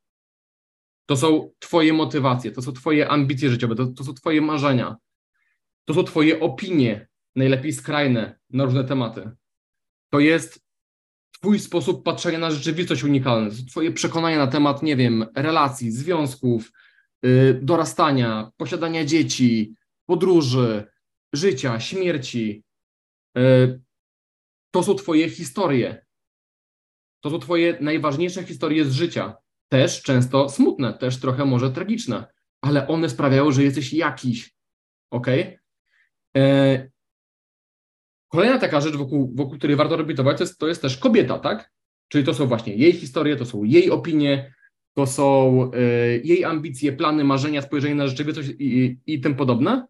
To 1.07 1.17
są 1.17 1.51
twoje 1.59 1.93
motywacje, 1.93 2.51
to 2.51 2.63
są 2.63 2.73
twoje 2.73 3.09
ambicje 3.09 3.51
życiowe, 3.51 3.75
to, 3.75 3.87
to 3.87 4.05
są 4.05 4.15
twoje 4.15 4.41
marzenia. 4.41 4.97
To 5.85 5.95
są 5.95 6.05
twoje 6.05 6.41
opinie, 6.41 7.09
najlepiej 7.37 7.73
skrajne 7.73 8.39
na 8.51 8.65
różne 8.65 8.85
tematy. 8.85 9.31
To 10.11 10.21
jest 10.21 10.69
twój 11.31 11.59
sposób 11.59 12.05
patrzenia 12.05 12.39
na 12.39 12.51
rzeczywistość 12.51 13.05
unikalny, 13.05 13.51
twoje 13.71 13.93
przekonania 13.93 14.39
na 14.39 14.47
temat, 14.47 14.83
nie 14.83 14.97
wiem, 14.97 15.27
relacji, 15.35 15.93
związków, 15.93 16.73
dorastania, 17.61 18.51
posiadania 18.57 19.05
dzieci, 19.05 19.75
podróży, 20.07 20.85
życia, 21.33 21.81
śmierci. 21.81 22.65
Yy, 23.35 23.81
to 24.71 24.83
są 24.83 24.95
twoje 24.95 25.31
historie. 25.31 26.07
To 27.21 27.31
są 27.31 27.39
twoje 27.39 27.79
najważniejsze 27.81 28.45
historie 28.45 28.85
z 28.85 28.93
życia 28.93 29.37
też 29.69 30.03
często 30.03 30.49
smutne, 30.49 30.95
też 30.95 31.21
trochę 31.21 31.45
może 31.45 31.71
tragiczne, 31.71 32.27
ale 32.61 32.89
one 32.89 33.09
sprawiają, 33.09 33.53
że 33.53 33.63
jesteś 33.63 33.93
jakiś. 33.93 34.55
Ok? 35.11 35.27
Kolejna 38.29 38.59
taka 38.59 38.81
rzecz, 38.81 38.97
wokół, 38.97 39.33
wokół 39.35 39.59
której 39.59 39.77
warto 39.77 39.95
orbitować, 39.95 40.37
to 40.39 40.43
jest, 40.43 40.59
to 40.59 40.69
jest 40.69 40.83
też 40.83 40.97
kobieta, 40.97 41.39
tak? 41.39 41.73
Czyli 42.09 42.25
to 42.25 42.35
są 42.35 42.47
właśnie 42.47 42.75
jej 42.75 42.93
historie, 42.93 43.37
to 43.37 43.47
są 43.47 43.65
jej 43.65 43.91
opinie, 43.91 44.55
to 44.99 45.07
są 45.07 45.71
e, 45.75 45.81
jej 46.25 46.45
ambicje, 46.45 46.93
plany, 46.93 47.25
marzenia, 47.25 47.63
spojrzenie 47.63 47.95
na 47.95 48.07
rzeczywistość 48.07 48.49
i, 48.49 48.79
i, 48.79 49.15
i 49.15 49.21
tym 49.21 49.35
podobne. 49.35 49.87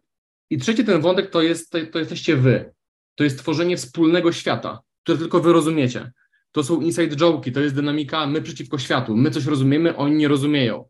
I 0.49 0.57
trzeci 0.57 0.85
ten 0.85 1.01
wątek 1.01 1.29
to, 1.29 1.41
jest, 1.41 1.71
to, 1.71 1.77
to 1.91 1.99
jesteście 1.99 2.35
wy. 2.35 2.73
To 3.15 3.23
jest 3.23 3.39
tworzenie 3.39 3.77
wspólnego 3.77 4.31
świata, 4.31 4.79
które 5.03 5.17
tylko 5.17 5.39
wy 5.39 5.53
rozumiecie 5.53 6.11
to 6.51 6.63
są 6.63 6.81
inside 6.81 7.15
joke'i, 7.15 7.51
to 7.51 7.59
jest 7.59 7.75
dynamika 7.75 8.27
my 8.27 8.41
przeciwko 8.41 8.77
światu. 8.77 9.15
My 9.15 9.31
coś 9.31 9.45
rozumiemy, 9.45 9.95
oni 9.95 10.15
nie 10.15 10.27
rozumieją. 10.27 10.85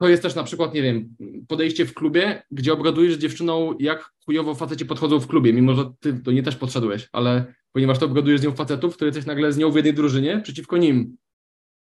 To 0.00 0.08
jest 0.08 0.22
też 0.22 0.34
na 0.34 0.44
przykład, 0.44 0.74
nie 0.74 0.82
wiem, 0.82 1.16
podejście 1.48 1.86
w 1.86 1.94
klubie, 1.94 2.42
gdzie 2.50 2.72
obgadujesz 2.72 3.14
z 3.14 3.18
dziewczyną, 3.18 3.76
jak 3.78 4.12
chujowo 4.24 4.54
faceci 4.54 4.86
podchodzą 4.86 5.20
w 5.20 5.26
klubie, 5.26 5.52
mimo 5.52 5.74
że 5.74 5.92
ty 6.00 6.12
do 6.12 6.32
niej 6.32 6.42
też 6.42 6.56
podszedłeś, 6.56 7.08
ale 7.12 7.54
ponieważ 7.72 7.98
to 7.98 8.06
obgadujesz 8.06 8.40
z 8.40 8.44
nią 8.44 8.52
facetów, 8.52 8.96
to 8.96 9.06
jesteś 9.06 9.26
nagle 9.26 9.52
z 9.52 9.58
nią 9.58 9.70
w 9.70 9.76
jednej 9.76 9.94
drużynie 9.94 10.40
przeciwko 10.44 10.76
nim. 10.76 11.16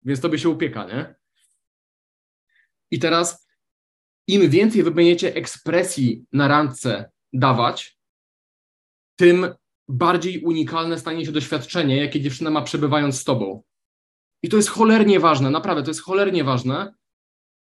Więc 0.02 0.21
tobie 0.21 0.38
się 0.38 0.49
upieka, 0.49 0.85
nie? 0.85 1.14
I 2.90 2.99
teraz 2.99 3.49
im 4.26 4.50
więcej 4.50 4.83
wy 4.83 4.90
będziecie 4.90 5.35
ekspresji 5.35 6.25
na 6.33 6.49
randce 6.49 7.11
dawać, 7.33 7.99
tym 9.16 9.54
bardziej 9.88 10.45
unikalne 10.45 10.99
stanie 10.99 11.26
się 11.26 11.33
doświadczenie, 11.33 11.97
jakie 11.97 12.21
dziewczyna 12.21 12.50
ma 12.50 12.62
przebywając 12.62 13.21
z 13.21 13.25
tobą. 13.25 13.62
I 14.42 14.49
to 14.49 14.57
jest 14.57 14.69
cholernie 14.69 15.21
ważne, 15.21 15.50
naprawdę, 15.50 15.83
to 15.83 15.90
jest 15.90 16.02
cholernie 16.02 16.45
ważne, 16.45 16.95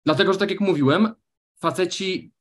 dlatego 0.05 0.33
że 0.33 0.39
tak 0.39 0.51
jak 0.51 0.61
mówiłem, 0.61 1.15
faceci 1.61 2.33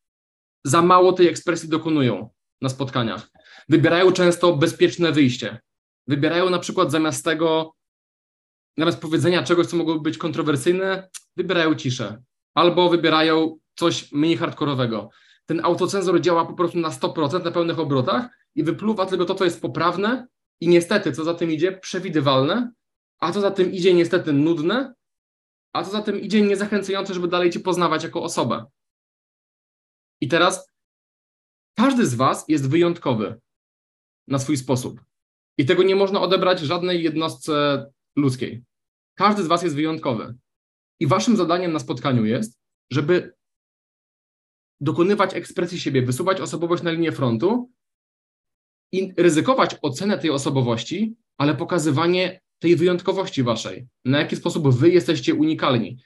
za 0.65 0.81
mało 0.81 1.13
tej 1.13 1.27
ekspresji 1.27 1.69
dokonują 1.69 2.29
na 2.61 2.69
spotkaniach. 2.69 3.31
Wybierają 3.69 4.11
często 4.11 4.57
bezpieczne 4.57 5.11
wyjście. 5.11 5.59
Wybierają 6.07 6.49
na 6.49 6.59
przykład 6.59 6.91
zamiast 6.91 7.25
tego, 7.25 7.73
zamiast 8.77 9.01
powiedzenia 9.01 9.43
czegoś, 9.43 9.67
co 9.67 9.77
mogłoby 9.77 10.01
być 10.01 10.17
kontrowersyjne, 10.17 11.09
wybierają 11.35 11.75
ciszę. 11.75 12.23
Albo 12.53 12.89
wybierają 12.89 13.57
coś 13.75 14.11
mniej 14.11 14.37
hardkorowego. 14.37 15.09
Ten 15.45 15.65
autocenzor 15.65 16.21
działa 16.21 16.45
po 16.45 16.53
prostu 16.53 16.79
na 16.79 16.89
100% 16.89 17.43
na 17.43 17.51
pełnych 17.51 17.79
obrotach 17.79 18.29
i 18.55 18.63
wypluwa 18.63 19.05
tylko 19.05 19.25
to, 19.25 19.35
co 19.35 19.45
jest 19.45 19.61
poprawne 19.61 20.27
i 20.61 20.67
niestety, 20.67 21.11
co 21.11 21.23
za 21.23 21.33
tym 21.33 21.51
idzie, 21.51 21.71
przewidywalne, 21.71 22.71
a 23.19 23.31
co 23.31 23.41
za 23.41 23.51
tym 23.51 23.71
idzie 23.71 23.93
niestety 23.93 24.33
nudne, 24.33 24.93
a 25.73 25.83
co 25.83 25.91
za 25.91 26.01
tym 26.01 26.21
idzie 26.21 26.41
niezachęcające, 26.41 27.13
żeby 27.13 27.27
dalej 27.27 27.49
Cię 27.49 27.59
poznawać 27.59 28.03
jako 28.03 28.23
osobę. 28.23 28.65
I 30.21 30.27
teraz 30.27 30.71
każdy 31.77 32.05
z 32.05 32.15
Was 32.15 32.45
jest 32.47 32.69
wyjątkowy 32.69 33.39
na 34.27 34.39
swój 34.39 34.57
sposób. 34.57 35.01
I 35.57 35.65
tego 35.65 35.83
nie 35.83 35.95
można 35.95 36.21
odebrać 36.21 36.59
żadnej 36.59 37.03
jednostce 37.03 37.85
ludzkiej. 38.15 38.63
Każdy 39.15 39.43
z 39.43 39.47
Was 39.47 39.63
jest 39.63 39.75
wyjątkowy. 39.75 40.35
I 40.99 41.07
Waszym 41.07 41.37
zadaniem 41.37 41.73
na 41.73 41.79
spotkaniu 41.79 42.25
jest, 42.25 42.59
żeby 42.91 43.33
dokonywać 44.81 45.33
ekspresji 45.33 45.79
siebie, 45.79 46.01
wysuwać 46.01 46.41
osobowość 46.41 46.83
na 46.83 46.91
linię 46.91 47.11
frontu 47.11 47.71
i 48.91 49.13
ryzykować 49.17 49.75
ocenę 49.81 50.17
tej 50.17 50.29
osobowości, 50.29 51.15
ale 51.37 51.55
pokazywanie 51.55 52.41
tej 52.59 52.75
wyjątkowości 52.75 53.43
waszej, 53.43 53.87
na 54.05 54.19
jaki 54.19 54.35
sposób 54.35 54.75
wy 54.75 54.89
jesteście 54.89 55.35
unikalni. 55.35 55.97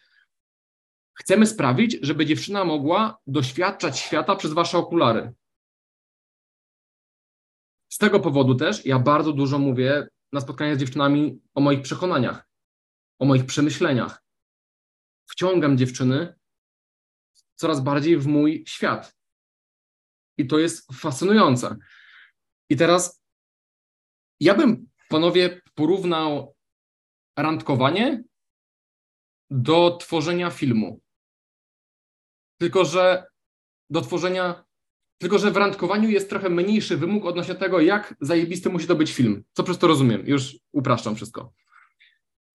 Chcemy 1.14 1.48
sprawić, 1.48 1.98
żeby 2.02 2.26
dziewczyna 2.26 2.66
mogła 2.66 3.18
doświadczać 3.28 4.00
świata 4.00 4.36
przez 4.36 4.54
wasze 4.54 4.78
okulary. 4.78 5.34
Z 7.90 7.98
tego 7.98 8.20
powodu 8.20 8.56
też 8.56 8.86
ja 8.86 9.00
bardzo 9.00 9.34
dużo 9.34 9.60
mówię 9.60 10.08
na 10.36 10.42
spotkaniach 10.42 10.76
z 10.76 10.80
dziewczynami 10.80 11.42
o 11.54 11.62
moich 11.62 11.82
przekonaniach, 11.82 12.48
o 13.20 13.26
moich 13.26 13.46
przemyśleniach. 13.46 14.24
Wciągam 15.32 15.78
dziewczyny 15.78 16.36
coraz 17.56 17.82
bardziej 17.82 18.18
w 18.18 18.28
mój 18.28 18.64
świat. 18.68 19.16
I 20.38 20.48
to 20.48 20.60
jest 20.60 20.94
fascynujące. 20.94 21.76
I 22.70 22.78
teraz 22.78 23.24
ja 24.40 24.56
bym, 24.56 24.90
panowie, 25.10 25.62
porównał 25.76 26.56
randkowanie 27.38 28.24
do 29.50 29.98
tworzenia 29.98 30.52
filmu. 30.52 31.02
Tylko, 32.60 32.86
że 32.86 33.28
do 33.90 34.02
tworzenia, 34.02 34.65
tylko, 35.18 35.40
że 35.40 35.52
w 35.52 35.58
randkowaniu 35.58 36.10
jest 36.10 36.30
trochę 36.30 36.50
mniejszy 36.50 36.98
wymóg 36.98 37.26
odnośnie 37.26 37.56
tego, 37.56 37.82
jak 37.82 38.16
zajebisty 38.22 38.70
musi 38.70 38.88
to 38.88 38.96
być 38.96 39.14
film. 39.14 39.44
Co 39.54 39.64
przez 39.64 39.78
to 39.78 39.88
rozumiem? 39.88 40.28
Już 40.28 40.58
upraszczam 40.72 41.16
wszystko. 41.16 41.54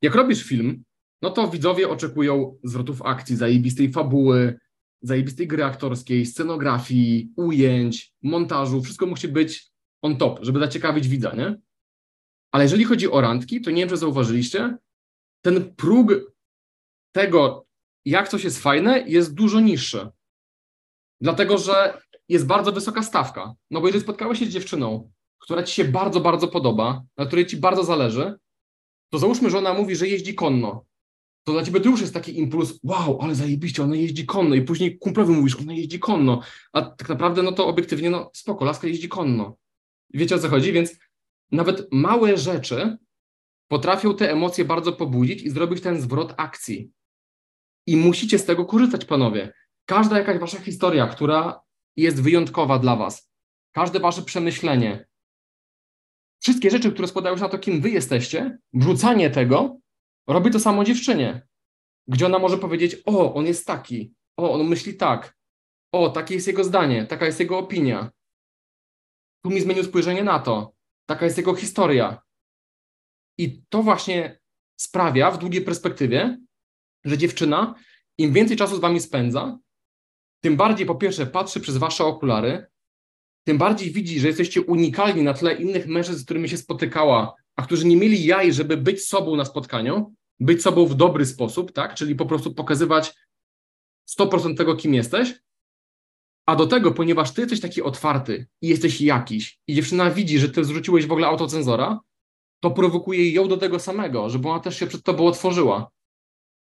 Jak 0.03 0.15
robisz 0.15 0.45
film, 0.45 0.85
no 1.23 1.31
to 1.31 1.49
widzowie 1.49 1.89
oczekują 1.89 2.59
zwrotów 2.65 3.03
akcji, 3.03 3.37
zajebistej 3.37 3.93
fabuły, 3.93 4.59
zajebistej 5.03 5.47
gry 5.47 5.65
aktorskiej, 5.65 6.27
scenografii, 6.27 7.33
ujęć, 7.37 8.15
montażu. 8.23 8.83
Wszystko 8.83 9.07
musi 9.07 9.29
być 9.29 9.71
on 10.03 10.17
top, 10.17 10.39
żeby 10.43 10.61
zaciekawić 10.61 11.09
widza, 11.09 11.35
nie? 11.35 11.57
Ale 12.53 12.65
jeżeli 12.65 12.85
chodzi 12.85 13.11
o 13.11 13.21
randki, 13.21 13.61
to 13.61 13.71
nie 13.71 13.83
wiem, 13.83 13.89
czy 13.89 13.97
zauważyliście, 13.97 14.77
ten 15.45 15.75
próg 15.75 16.13
tego, 17.13 17.67
jak 18.05 18.29
coś 18.29 18.45
jest 18.45 18.63
fajne, 18.63 19.05
jest 19.07 19.35
dużo 19.35 19.61
niższy. 19.61 20.09
Dlatego, 21.21 21.59
że 21.59 22.03
jest 22.31 22.47
bardzo 22.47 22.73
wysoka 22.73 23.03
stawka. 23.03 23.55
No 23.71 23.81
bo 23.81 23.87
jeżeli 23.87 24.03
spotkałeś 24.03 24.39
się 24.39 24.47
z 24.47 24.49
dziewczyną, 24.49 25.11
która 25.39 25.63
ci 25.63 25.75
się 25.75 25.85
bardzo, 25.85 26.21
bardzo 26.21 26.49
podoba, 26.49 27.03
na 27.17 27.27
której 27.27 27.47
ci 27.47 27.57
bardzo 27.57 27.85
zależy, 27.85 28.35
to 29.13 29.19
załóżmy, 29.19 29.51
że 29.51 29.59
ona 29.59 29.75
mówi, 29.75 29.97
że 29.97 30.09
jeździ 30.09 30.35
konno. 30.35 30.85
To 31.45 31.53
dla 31.53 31.65
ciebie 31.65 31.81
to 31.81 31.89
już 31.89 32.01
jest 32.01 32.15
taki 32.15 32.39
impuls, 32.39 32.81
wow, 32.83 33.19
ale 33.23 33.35
zajebiście, 33.35 33.83
ona 33.83 33.97
jeździ 33.97 34.27
konno. 34.27 34.55
I 34.55 34.63
później 34.63 34.99
kumplowi 34.99 35.33
mówisz, 35.33 35.61
ona 35.61 35.73
jeździ 35.73 35.99
konno. 35.99 36.41
A 36.73 36.83
tak 36.83 37.09
naprawdę, 37.09 37.43
no 37.43 37.53
to 37.53 37.67
obiektywnie, 37.67 38.11
no 38.11 38.31
spoko, 38.35 38.65
laska 38.65 38.89
jeździ 38.89 39.09
konno. 39.09 39.57
Wiecie 40.15 40.35
o 40.35 40.39
co 40.39 40.49
chodzi? 40.49 40.73
Więc 40.73 40.97
nawet 41.53 41.89
małe 41.93 42.37
rzeczy 42.37 42.97
potrafią 43.69 44.17
te 44.17 44.33
emocje 44.33 44.65
bardzo 44.65 44.93
pobudzić 44.93 45.43
i 45.43 45.51
zrobić 45.51 45.81
ten 45.81 46.01
zwrot 46.01 46.35
akcji. 46.37 46.91
I 47.87 47.97
musicie 47.97 48.39
z 48.39 48.45
tego 48.45 48.65
korzystać, 48.65 49.05
panowie. 49.05 49.53
Każda 49.87 50.19
jakaś 50.19 50.39
wasza 50.39 50.61
historia, 50.61 51.07
która 51.07 51.61
jest 51.97 52.23
wyjątkowa 52.23 52.79
dla 52.79 52.97
was, 52.97 53.31
każde 53.73 54.01
wasze 54.01 54.23
przemyślenie, 54.23 55.09
wszystkie 56.43 56.71
rzeczy, 56.71 56.93
które 56.93 57.09
składają 57.09 57.37
się 57.37 57.43
na 57.43 57.49
to, 57.49 57.59
kim 57.59 57.81
wy 57.81 57.91
jesteście, 57.91 58.59
wrzucanie 58.73 59.31
tego 59.31 59.79
robi 60.29 60.51
to 60.51 60.61
samo 60.61 60.85
dziewczynie, 60.85 61.47
gdzie 62.09 62.27
ona 62.27 62.39
może 62.39 62.59
powiedzieć: 62.59 62.97
O, 63.07 63.35
on 63.35 63.47
jest 63.47 63.67
taki, 63.67 64.15
o, 64.37 64.53
on 64.53 64.69
myśli 64.69 64.95
tak, 64.95 65.37
o, 65.93 66.11
takie 66.11 66.35
jest 66.35 66.47
jego 66.47 66.65
zdanie, 66.65 67.07
taka 67.07 67.27
jest 67.27 67.41
jego 67.41 67.59
opinia. 67.59 68.11
Tu 69.45 69.51
mi 69.51 69.61
zmienił 69.61 69.85
spojrzenie 69.85 70.25
na 70.25 70.39
to, 70.39 70.75
taka 71.07 71.25
jest 71.25 71.39
jego 71.39 71.55
historia. 71.55 72.23
I 73.39 73.63
to 73.69 73.83
właśnie 73.83 74.41
sprawia 74.81 75.31
w 75.31 75.39
długiej 75.39 75.63
perspektywie, 75.63 76.39
że 77.05 77.19
dziewczyna 77.19 77.75
im 78.19 78.33
więcej 78.33 78.57
czasu 78.57 78.77
z 78.77 78.81
wami 78.81 79.01
spędza, 79.01 79.59
tym 80.41 80.57
bardziej 80.57 80.87
po 80.87 80.95
pierwsze 80.95 81.27
patrzy 81.27 81.61
przez 81.61 81.77
wasze 81.77 82.05
okulary, 82.05 82.67
tym 83.45 83.59
bardziej 83.59 83.91
widzi, 83.91 84.21
że 84.21 84.29
jesteście 84.29 84.63
unikalni 84.63 85.23
na 85.23 85.35
tle 85.35 85.55
innych 85.55 85.87
mężczyzn, 85.87 86.19
z 86.19 86.25
którymi 86.25 86.49
się 86.49 86.57
spotykała, 86.57 87.35
a 87.57 87.63
którzy 87.63 87.87
nie 87.87 87.97
mieli 87.97 88.25
jaj, 88.25 88.53
żeby 88.53 88.77
być 88.77 89.05
sobą 89.05 89.37
na 89.37 89.45
spotkaniu, 89.45 90.15
być 90.41 90.63
sobą 90.63 90.87
w 90.87 90.95
dobry 90.95 91.27
sposób, 91.27 91.73
tak? 91.73 91.95
Czyli 91.95 92.15
po 92.15 92.27
prostu 92.27 92.55
pokazywać 92.55 93.15
100% 94.19 94.57
tego, 94.57 94.77
kim 94.77 94.95
jesteś. 94.95 95.35
A 96.47 96.57
do 96.57 96.67
tego, 96.67 96.93
ponieważ 96.93 97.35
ty 97.35 97.41
jesteś 97.41 97.61
taki 97.61 97.83
otwarty 97.83 98.47
i 98.63 98.69
jesteś 98.69 99.01
jakiś, 99.01 99.61
i 99.67 99.75
dziewczyna 99.75 100.11
widzi, 100.11 100.39
że 100.39 100.49
ty 100.49 100.65
zrzuciłeś 100.65 101.07
w 101.07 101.13
ogóle 101.13 101.27
autocenzora, 101.27 102.01
to 102.61 102.71
prowokuje 102.71 103.31
ją 103.31 103.49
do 103.49 103.57
tego 103.57 103.79
samego, 103.79 104.31
żeby 104.31 104.49
ona 104.49 104.61
też 104.61 104.79
się 104.79 104.87
przed 104.87 105.03
tobą 105.03 105.27
otworzyła. 105.27 105.91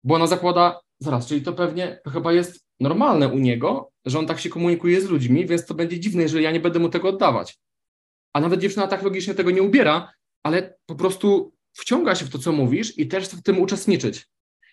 Bo 0.04 0.16
ona 0.16 0.28
zakłada, 0.28 0.80
zaraz, 1.00 1.28
czyli 1.28 1.42
to 1.42 1.54
pewnie 1.54 2.00
to 2.04 2.10
chyba 2.10 2.34
jest 2.34 2.65
normalne 2.80 3.30
u 3.30 3.38
niego, 3.38 3.92
że 4.06 4.20
on 4.20 4.28
tak 4.28 4.40
się 4.40 4.50
komunikuje 4.50 5.02
z 5.02 5.10
ludźmi, 5.10 5.46
więc 5.46 5.66
to 5.66 5.74
będzie 5.74 6.00
dziwne, 6.00 6.22
jeżeli 6.22 6.44
ja 6.44 6.52
nie 6.52 6.60
będę 6.60 6.80
mu 6.80 6.90
tego 6.90 7.10
oddawać. 7.10 7.60
A 8.34 8.40
nawet 8.40 8.60
dziewczyna 8.60 8.88
tak 8.88 9.04
logicznie 9.04 9.34
tego 9.36 9.52
nie 9.52 9.64
ubiera, 9.64 10.14
ale 10.44 10.78
po 10.86 10.96
prostu 10.96 11.54
wciąga 11.74 12.16
się 12.16 12.26
w 12.26 12.30
to, 12.30 12.40
co 12.40 12.52
mówisz 12.52 12.98
i 12.98 13.08
też 13.08 13.28
w 13.28 13.44
tym 13.44 13.60
uczestniczyć. 13.60 14.28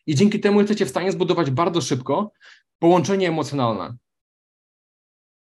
I 0.07 0.15
dzięki 0.15 0.41
temu 0.41 0.61
jesteście 0.61 0.87
w 0.87 0.91
stanie 0.91 1.13
zbudować 1.13 1.51
bardzo 1.51 1.81
szybko 1.81 2.33
połączenie 2.79 3.29
emocjonalne. 3.29 3.97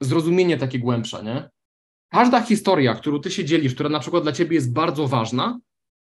Zrozumienie 0.02 0.59
takie 0.59 0.78
głębsze, 0.78 1.25
nie? 1.25 1.50
Każda 2.12 2.42
historia, 2.42 2.95
którą 2.95 3.21
ty 3.21 3.30
się 3.30 3.45
dzielisz, 3.45 3.75
która 3.75 3.88
na 3.88 4.00
przykład 4.00 4.23
dla 4.23 4.33
ciebie 4.33 4.54
jest 4.54 4.73
bardzo 4.73 5.09
ważna 5.09 5.61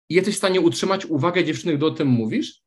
i 0.10 0.16
jesteś 0.16 0.36
w 0.36 0.38
stanie 0.38 0.62
utrzymać 0.62 1.06
uwagę 1.06 1.44
dziewczyny, 1.46 1.78
gdy 1.78 1.86
o 1.86 1.92
tym 1.92 2.08
mówisz, 2.08 2.62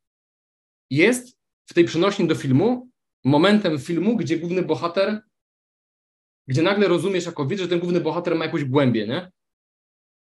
jest 0.90 1.38
w 1.66 1.74
tej 1.74 1.84
przenośni 1.84 2.26
do 2.26 2.34
filmu 2.34 2.88
momentem 3.24 3.78
filmu, 3.78 4.16
gdzie 4.16 4.38
główny 4.38 4.62
bohater, 4.62 5.22
gdzie 6.48 6.62
nagle 6.62 6.88
rozumiesz 6.88 7.26
jako 7.26 7.46
widz, 7.46 7.60
że 7.60 7.68
ten 7.68 7.78
główny 7.78 8.00
bohater 8.00 8.34
ma 8.34 8.44
jakąś 8.44 8.64
głębię, 8.64 9.06
nie? 9.06 9.32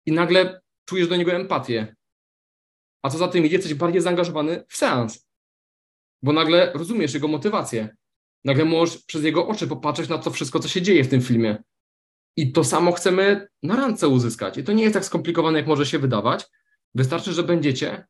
I 0.06 0.12
nagle 0.12 0.62
czujesz 0.86 1.08
do 1.08 1.16
niego 1.16 1.32
empatię. 1.32 1.96
A 3.02 3.10
co 3.10 3.18
za 3.18 3.28
tym 3.28 3.46
idzie, 3.46 3.56
jesteś 3.56 3.74
bardziej 3.74 4.02
zaangażowany 4.02 4.64
w 4.68 4.78
seans. 4.78 5.30
Bo 6.22 6.34
nagle 6.34 6.74
rozumiesz 6.74 7.14
jego 7.14 7.28
motywację. 7.28 7.96
Nagle 8.46 8.66
możesz 8.66 8.98
przez 8.98 9.24
jego 9.24 9.48
oczy 9.48 9.68
popatrzeć 9.68 10.10
na 10.10 10.18
to 10.18 10.32
wszystko, 10.32 10.60
co 10.60 10.68
się 10.68 10.82
dzieje 10.82 11.04
w 11.04 11.10
tym 11.10 11.22
filmie. 11.22 11.64
I 12.36 12.52
to 12.52 12.64
samo 12.64 12.92
chcemy 12.92 13.48
na 13.64 13.76
randce 13.76 14.08
uzyskać. 14.08 14.58
I 14.58 14.64
to 14.64 14.74
nie 14.74 14.84
jest 14.84 14.94
tak 14.94 15.06
skomplikowane, 15.06 15.60
jak 15.60 15.68
może 15.68 15.86
się 15.86 16.00
wydawać. 16.00 16.46
Wystarczy, 16.96 17.34
że 17.34 17.44
będziecie 17.44 18.08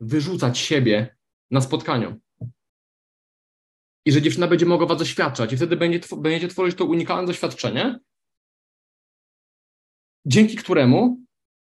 wyrzucać 0.00 0.58
siebie 0.58 1.16
na 1.50 1.60
spotkaniu. 1.60 2.20
I 4.06 4.12
że 4.12 4.22
dziewczyna 4.22 4.46
będzie 4.46 4.66
mogła 4.66 4.86
was 4.86 4.98
doświadczać. 4.98 5.52
I 5.52 5.56
wtedy 5.56 5.76
będzie, 5.76 6.00
będziecie 6.16 6.48
tworzyć 6.48 6.76
to 6.76 6.84
unikalne 6.84 7.26
doświadczenie, 7.26 7.98
dzięki 10.26 10.56
któremu 10.56 11.20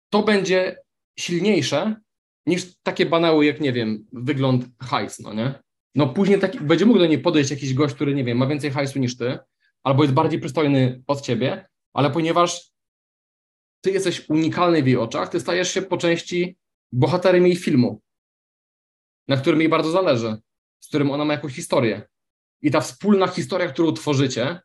to 0.10 0.24
będzie 0.24 0.78
silniejsze 1.20 1.96
niż 2.46 2.76
takie 2.84 3.06
banały, 3.06 3.46
jak 3.46 3.62
nie 3.62 3.74
wiem, 3.74 4.08
wygląd 4.14 4.66
hajs, 4.82 5.20
no 5.20 5.34
nie? 5.34 5.54
No 5.96 6.08
później 6.08 6.40
taki, 6.40 6.60
będzie 6.60 6.86
mógł 6.86 7.00
do 7.00 7.08
niej 7.08 7.20
podejść 7.20 7.52
jakiś 7.52 7.74
gość, 7.74 7.96
który, 7.96 8.16
nie 8.16 8.24
wiem, 8.24 8.38
ma 8.38 8.48
więcej 8.48 8.72
hajsu 8.72 9.00
niż 9.00 9.18
ty, 9.18 9.40
albo 9.84 10.04
jest 10.04 10.14
bardziej 10.14 10.40
przystojny 10.40 11.04
od 11.08 11.22
ciebie, 11.22 11.68
ale 11.94 12.12
ponieważ 12.12 12.72
ty 13.82 13.92
jesteś 13.92 14.30
unikalny 14.30 14.84
w 14.84 14.88
jej 14.88 14.98
oczach, 14.98 15.30
ty 15.30 15.40
stajesz 15.40 15.74
się 15.74 15.82
po 15.82 15.98
części 15.98 16.58
bohaterem 16.92 17.48
jej 17.48 17.56
filmu, 17.56 18.02
na 19.28 19.38
którym 19.38 19.60
jej 19.60 19.70
bardzo 19.70 19.92
zależy, 19.92 20.38
z 20.80 20.88
którym 20.88 21.12
ona 21.12 21.26
ma 21.26 21.34
jakąś 21.34 21.56
historię. 21.56 22.08
I 22.62 22.72
ta 22.72 22.82
wspólna 22.82 23.28
historia, 23.28 23.68
którą 23.68 23.94
tworzycie, 23.94 24.60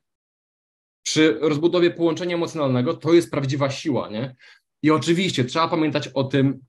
przy 1.03 1.39
rozbudowie 1.41 1.91
połączenia 1.91 2.35
emocjonalnego, 2.35 2.95
to 2.95 3.13
jest 3.13 3.31
prawdziwa 3.31 3.71
siła, 3.71 4.09
nie? 4.09 4.37
I 4.83 4.91
oczywiście 4.91 5.45
trzeba 5.45 5.69
pamiętać 5.69 6.09
o 6.09 6.25
tym, 6.25 6.61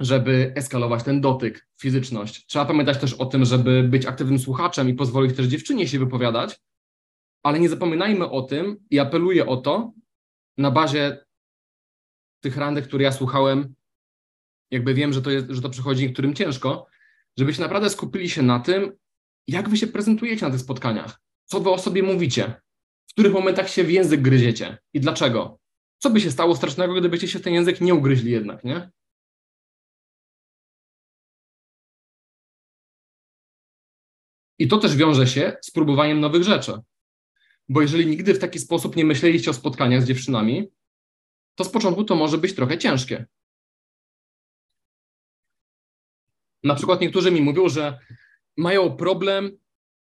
żeby 0.00 0.52
eskalować 0.56 1.02
ten 1.02 1.20
dotyk, 1.20 1.68
fizyczność. 1.78 2.46
Trzeba 2.46 2.64
pamiętać 2.64 2.98
też 2.98 3.14
o 3.14 3.26
tym, 3.26 3.44
żeby 3.44 3.82
być 3.82 4.06
aktywnym 4.06 4.38
słuchaczem 4.38 4.88
i 4.88 4.94
pozwolić 4.94 5.36
też 5.36 5.46
dziewczynie 5.46 5.88
się 5.88 5.98
wypowiadać, 5.98 6.60
ale 7.42 7.58
nie 7.58 7.68
zapominajmy 7.68 8.30
o 8.30 8.42
tym 8.42 8.76
i 8.90 8.98
apeluję 8.98 9.46
o 9.46 9.56
to 9.56 9.92
na 10.58 10.70
bazie 10.70 11.26
tych 12.40 12.56
randek, 12.56 12.86
które 12.86 13.04
ja 13.04 13.12
słuchałem, 13.12 13.74
jakby 14.70 14.94
wiem, 14.94 15.12
że 15.12 15.22
to, 15.22 15.30
jest, 15.30 15.50
że 15.50 15.62
to 15.62 15.70
przychodzi 15.70 16.02
niektórym 16.02 16.34
ciężko, 16.34 16.86
żebyście 17.36 17.62
naprawdę 17.62 17.90
skupili 17.90 18.30
się 18.30 18.42
na 18.42 18.60
tym, 18.60 18.92
jak 19.46 19.68
wy 19.68 19.76
się 19.76 19.86
prezentujecie 19.86 20.46
na 20.46 20.52
tych 20.52 20.60
spotkaniach, 20.60 21.20
co 21.44 21.60
wy 21.60 21.70
o 21.70 21.78
sobie 21.78 22.02
mówicie, 22.02 22.60
w 23.06 23.12
których 23.12 23.32
momentach 23.32 23.70
się 23.70 23.84
w 23.84 23.90
język 23.90 24.22
gryziecie 24.22 24.78
i 24.92 25.00
dlaczego. 25.00 25.58
Co 25.98 26.10
by 26.10 26.20
się 26.20 26.30
stało 26.30 26.56
strasznego, 26.56 26.94
gdybyście 26.94 27.28
się 27.28 27.38
w 27.38 27.42
ten 27.42 27.54
język 27.54 27.80
nie 27.80 27.94
ugryźli 27.94 28.30
jednak, 28.30 28.64
nie? 28.64 28.90
I 34.58 34.68
to 34.68 34.78
też 34.78 34.96
wiąże 34.96 35.26
się 35.26 35.56
z 35.62 35.70
próbowaniem 35.70 36.20
nowych 36.20 36.42
rzeczy. 36.42 36.80
Bo 37.68 37.82
jeżeli 37.82 38.06
nigdy 38.06 38.34
w 38.34 38.38
taki 38.38 38.58
sposób 38.58 38.96
nie 38.96 39.04
myśleliście 39.04 39.50
o 39.50 39.54
spotkaniach 39.54 40.02
z 40.02 40.06
dziewczynami, 40.06 40.68
to 41.54 41.64
z 41.64 41.68
początku 41.68 42.04
to 42.04 42.14
może 42.14 42.38
być 42.38 42.54
trochę 42.54 42.78
ciężkie. 42.78 43.26
Na 46.64 46.74
przykład 46.74 47.00
niektórzy 47.00 47.30
mi 47.30 47.40
mówią, 47.40 47.68
że 47.68 47.98
mają 48.56 48.96
problem 48.96 49.58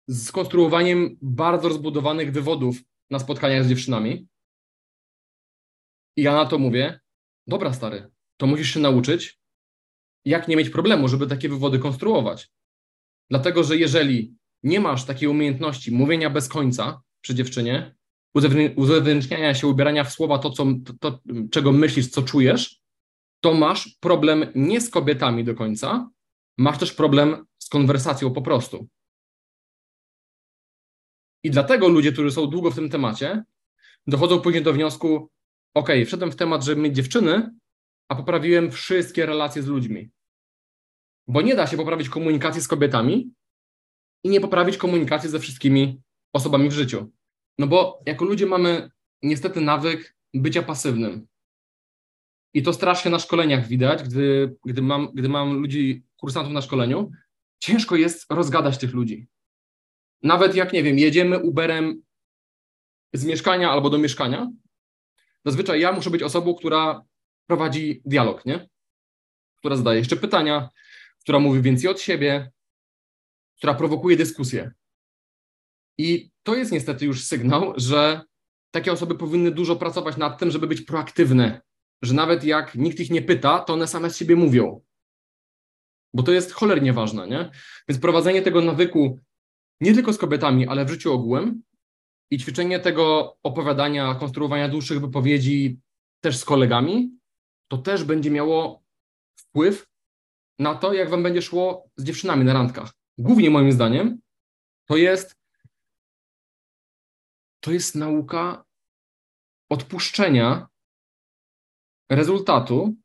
z 0.08 0.32
konstruowaniem 0.32 1.18
bardzo 1.22 1.70
rozbudowanych 1.70 2.32
wywodów 2.32 2.78
na 3.10 3.20
spotkaniach 3.20 3.66
z 3.66 3.70
dziewczynami. 3.70 4.28
I 6.18 6.24
ja 6.24 6.34
na 6.34 6.46
to 6.46 6.60
mówię, 6.60 7.00
dobra 7.48 7.74
stary, 7.74 8.12
to 8.38 8.48
musisz 8.48 8.74
się 8.74 8.80
nauczyć, 8.80 9.40
jak 10.26 10.48
nie 10.48 10.56
mieć 10.56 10.70
problemu, 10.70 11.08
żeby 11.08 11.28
takie 11.28 11.50
wywody 11.50 11.80
konstruować. 11.80 12.52
Dlatego, 13.30 13.64
że 13.64 13.78
jeżeli 13.78 14.36
nie 14.64 14.80
masz 14.80 15.06
takiej 15.06 15.28
umiejętności 15.28 15.92
mówienia 15.92 16.30
bez 16.30 16.50
końca 16.50 17.02
przy 17.22 17.36
dziewczynie, 17.36 17.96
uzewnętrzniania 18.76 19.54
się, 19.54 19.68
ubierania 19.68 20.04
w 20.04 20.12
słowa 20.12 20.40
to, 20.40 20.50
co, 20.50 20.66
to, 20.86 20.94
to, 20.94 21.20
czego 21.52 21.72
myślisz, 21.72 22.08
co 22.08 22.22
czujesz, 22.22 22.82
to 23.44 23.54
masz 23.54 23.98
problem 24.00 24.46
nie 24.56 24.82
z 24.82 24.90
kobietami 24.90 25.44
do 25.44 25.56
końca, 25.56 26.10
masz 26.58 26.78
też 26.78 26.94
problem 26.94 27.46
z 27.64 27.70
konwersacją 27.70 28.34
po 28.34 28.42
prostu. 28.42 28.88
I 31.44 31.52
dlatego 31.52 31.88
ludzie, 31.88 32.12
którzy 32.12 32.32
są 32.32 32.48
długo 32.48 32.72
w 32.72 32.76
tym 32.76 32.90
temacie, 32.90 33.44
dochodzą 34.08 34.42
później 34.42 34.64
do 34.64 34.74
wniosku: 34.74 35.30
OK, 35.74 35.90
wszedłem 36.06 36.32
w 36.32 36.36
temat, 36.36 36.64
żeby 36.64 36.82
mieć 36.82 36.96
dziewczyny, 36.96 37.52
a 38.10 38.16
poprawiłem 38.16 38.72
wszystkie 38.72 39.26
relacje 39.26 39.64
z 39.64 39.68
ludźmi. 39.68 40.10
Bo 41.28 41.42
nie 41.42 41.56
da 41.56 41.68
się 41.68 41.78
poprawić 41.78 42.10
komunikacji 42.10 42.62
z 42.62 42.68
kobietami 42.68 43.32
i 44.24 44.30
nie 44.30 44.42
poprawić 44.42 44.78
komunikacji 44.78 45.30
ze 45.30 45.40
wszystkimi 45.40 46.02
osobami 46.34 46.70
w 46.70 46.74
życiu. 46.74 47.12
No 47.58 47.68
bo 47.68 48.02
jako 48.06 48.26
ludzie 48.26 48.46
mamy 48.46 48.90
niestety 49.22 49.62
nawyk 49.62 50.16
bycia 50.34 50.64
pasywnym. 50.64 51.28
I 52.54 52.64
to 52.64 52.74
strasznie 52.74 53.12
na 53.12 53.20
szkoleniach 53.20 53.68
widać, 53.68 54.04
gdy, 54.04 54.56
gdy, 54.66 54.82
mam, 54.82 55.12
gdy 55.14 55.30
mam 55.30 55.54
ludzi, 55.54 56.04
kursantów 56.18 56.54
na 56.54 56.62
szkoleniu, 56.62 57.12
ciężko 57.64 57.96
jest 57.96 58.26
rozgadać 58.30 58.78
tych 58.78 58.94
ludzi. 58.94 59.28
Nawet 60.24 60.56
jak, 60.56 60.74
nie 60.74 60.84
wiem, 60.84 61.00
jedziemy 61.00 61.40
Uberem 61.40 62.04
z 63.14 63.26
mieszkania 63.26 63.72
albo 63.72 63.90
do 63.90 63.98
mieszkania, 63.98 64.52
zazwyczaj 65.46 65.82
ja 65.82 65.92
muszę 65.92 66.10
być 66.10 66.24
osobą, 66.24 66.56
która 66.56 67.06
prowadzi 67.48 68.02
dialog, 68.06 68.46
nie? 68.46 68.70
Która 69.58 69.76
zadaje 69.76 70.00
jeszcze 70.00 70.16
pytania, 70.16 70.70
która 71.20 71.40
mówi 71.40 71.62
więcej 71.62 71.90
od 71.90 72.02
siebie, 72.02 72.52
która 73.58 73.74
prowokuje 73.74 74.18
dyskusję. 74.18 74.72
I 75.98 76.32
to 76.44 76.56
jest 76.56 76.72
niestety 76.72 77.06
już 77.06 77.24
sygnał, 77.24 77.74
że 77.78 78.22
takie 78.72 78.92
osoby 78.92 79.16
powinny 79.16 79.52
dużo 79.52 79.76
pracować 79.76 80.18
nad 80.18 80.40
tym, 80.40 80.52
żeby 80.52 80.68
być 80.68 80.82
proaktywne, 80.82 81.62
że 82.02 82.14
nawet 82.14 82.44
jak 82.44 82.76
nikt 82.76 83.00
ich 83.00 83.10
nie 83.10 83.22
pyta, 83.22 83.60
to 83.60 83.74
one 83.74 83.88
same 83.88 84.10
z 84.10 84.18
siebie 84.18 84.36
mówią. 84.36 84.82
Bo 86.14 86.24
to 86.24 86.32
jest 86.32 86.52
cholernie 86.52 86.94
ważne, 86.94 87.28
nie? 87.28 87.52
Więc 87.88 88.02
prowadzenie 88.02 88.42
tego 88.42 88.62
nawyku 88.62 89.20
nie 89.82 89.94
tylko 89.94 90.14
z 90.14 90.18
kobietami, 90.18 90.68
ale 90.68 90.86
w 90.86 90.90
życiu 90.90 91.14
ogółem 91.14 91.64
i 92.32 92.38
ćwiczenie 92.38 92.80
tego 92.80 93.38
opowiadania, 93.44 94.16
konstruowania 94.16 94.70
dłuższych 94.70 95.02
wypowiedzi 95.02 95.80
też 96.24 96.38
z 96.38 96.46
kolegami, 96.46 97.12
to 97.68 97.78
też 97.78 98.04
będzie 98.04 98.32
miało 98.32 98.84
wpływ 99.40 99.88
na 100.60 100.76
to, 100.76 100.94
jak 100.94 101.10
wam 101.10 101.24
będzie 101.24 101.42
szło 101.42 101.90
z 101.98 102.04
dziewczynami 102.04 102.46
na 102.46 102.54
randkach. 102.54 102.94
Głównie 103.18 103.50
moim 103.50 103.72
zdaniem 103.72 104.20
to 104.88 104.98
jest 104.98 105.36
to 107.60 107.72
jest 107.72 107.96
nauka 107.96 108.66
odpuszczenia 109.70 110.68
rezultatu 112.12 112.96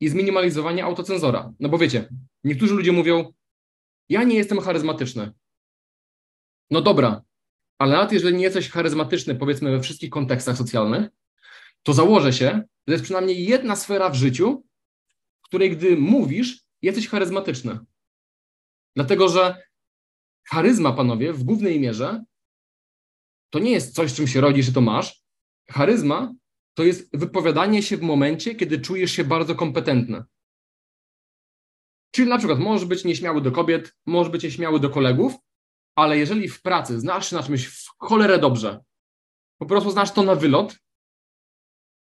i 0.00 0.08
zminimalizowania 0.08 0.84
autocenzora. 0.84 1.52
No 1.60 1.68
bo 1.68 1.78
wiecie, 1.78 2.08
niektórzy 2.46 2.74
ludzie 2.74 2.92
mówią, 2.92 3.32
ja 4.08 4.22
nie 4.22 4.36
jestem 4.36 4.60
charyzmatyczny. 4.60 5.32
No 6.70 6.80
dobra, 6.80 7.22
ale 7.78 7.92
nawet 7.92 8.12
jeżeli 8.12 8.36
nie 8.36 8.44
jesteś 8.44 8.70
charyzmatyczny, 8.70 9.34
powiedzmy 9.34 9.70
we 9.70 9.80
wszystkich 9.80 10.10
kontekstach 10.10 10.56
socjalnych, 10.56 11.08
to 11.82 11.92
założę 11.92 12.32
się, 12.32 12.62
że 12.86 12.94
jest 12.94 13.04
przynajmniej 13.04 13.44
jedna 13.44 13.76
sfera 13.76 14.10
w 14.10 14.14
życiu, 14.14 14.64
w 15.42 15.48
której 15.48 15.70
gdy 15.70 15.96
mówisz, 15.96 16.64
jesteś 16.82 17.08
charyzmatyczny. 17.08 17.78
Dlatego, 18.96 19.28
że 19.28 19.62
charyzma, 20.44 20.92
panowie, 20.92 21.32
w 21.32 21.44
głównej 21.44 21.80
mierze 21.80 22.24
to 23.50 23.58
nie 23.58 23.70
jest 23.70 23.94
coś, 23.94 24.14
czym 24.14 24.26
się 24.26 24.40
rodzisz, 24.40 24.66
że 24.66 24.72
to 24.72 24.80
masz. 24.80 25.22
Charyzma 25.70 26.34
to 26.74 26.84
jest 26.84 27.16
wypowiadanie 27.16 27.82
się 27.82 27.96
w 27.96 28.02
momencie, 28.02 28.54
kiedy 28.54 28.80
czujesz 28.80 29.10
się 29.10 29.24
bardzo 29.24 29.54
kompetentny. 29.54 30.24
Czyli 32.16 32.28
na 32.28 32.38
przykład 32.38 32.58
możesz 32.58 32.88
być 32.88 33.04
nieśmiały 33.04 33.40
do 33.40 33.52
kobiet, 33.52 33.96
możesz 34.06 34.32
być 34.32 34.42
nieśmiały 34.42 34.80
do 34.80 34.90
kolegów, 34.90 35.34
ale 35.94 36.18
jeżeli 36.18 36.48
w 36.48 36.62
pracy 36.62 37.00
znasz 37.00 37.30
się 37.30 37.36
na 37.36 37.42
czymś 37.42 37.66
w 37.66 37.88
cholerę 37.98 38.38
dobrze, 38.38 38.80
po 39.58 39.66
prostu 39.66 39.90
znasz 39.90 40.12
to 40.12 40.22
na 40.22 40.34
wylot 40.34 40.76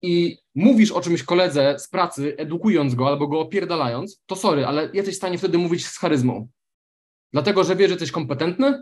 i 0.01 0.37
mówisz 0.55 0.91
o 0.91 1.01
czymś 1.01 1.23
koledze 1.23 1.79
z 1.79 1.87
pracy, 1.87 2.37
edukując 2.37 2.95
go 2.95 3.07
albo 3.07 3.27
go 3.27 3.39
opierdalając, 3.39 4.21
to 4.25 4.35
sorry, 4.35 4.65
ale 4.65 4.89
jesteś 4.93 5.15
w 5.15 5.17
stanie 5.17 5.37
wtedy 5.37 5.57
mówić 5.57 5.85
z 5.85 5.97
charyzmą. 5.97 6.49
Dlatego, 7.33 7.63
że 7.63 7.75
wiesz, 7.75 7.87
że 7.87 7.93
jesteś 7.93 8.11
kompetentny, 8.11 8.81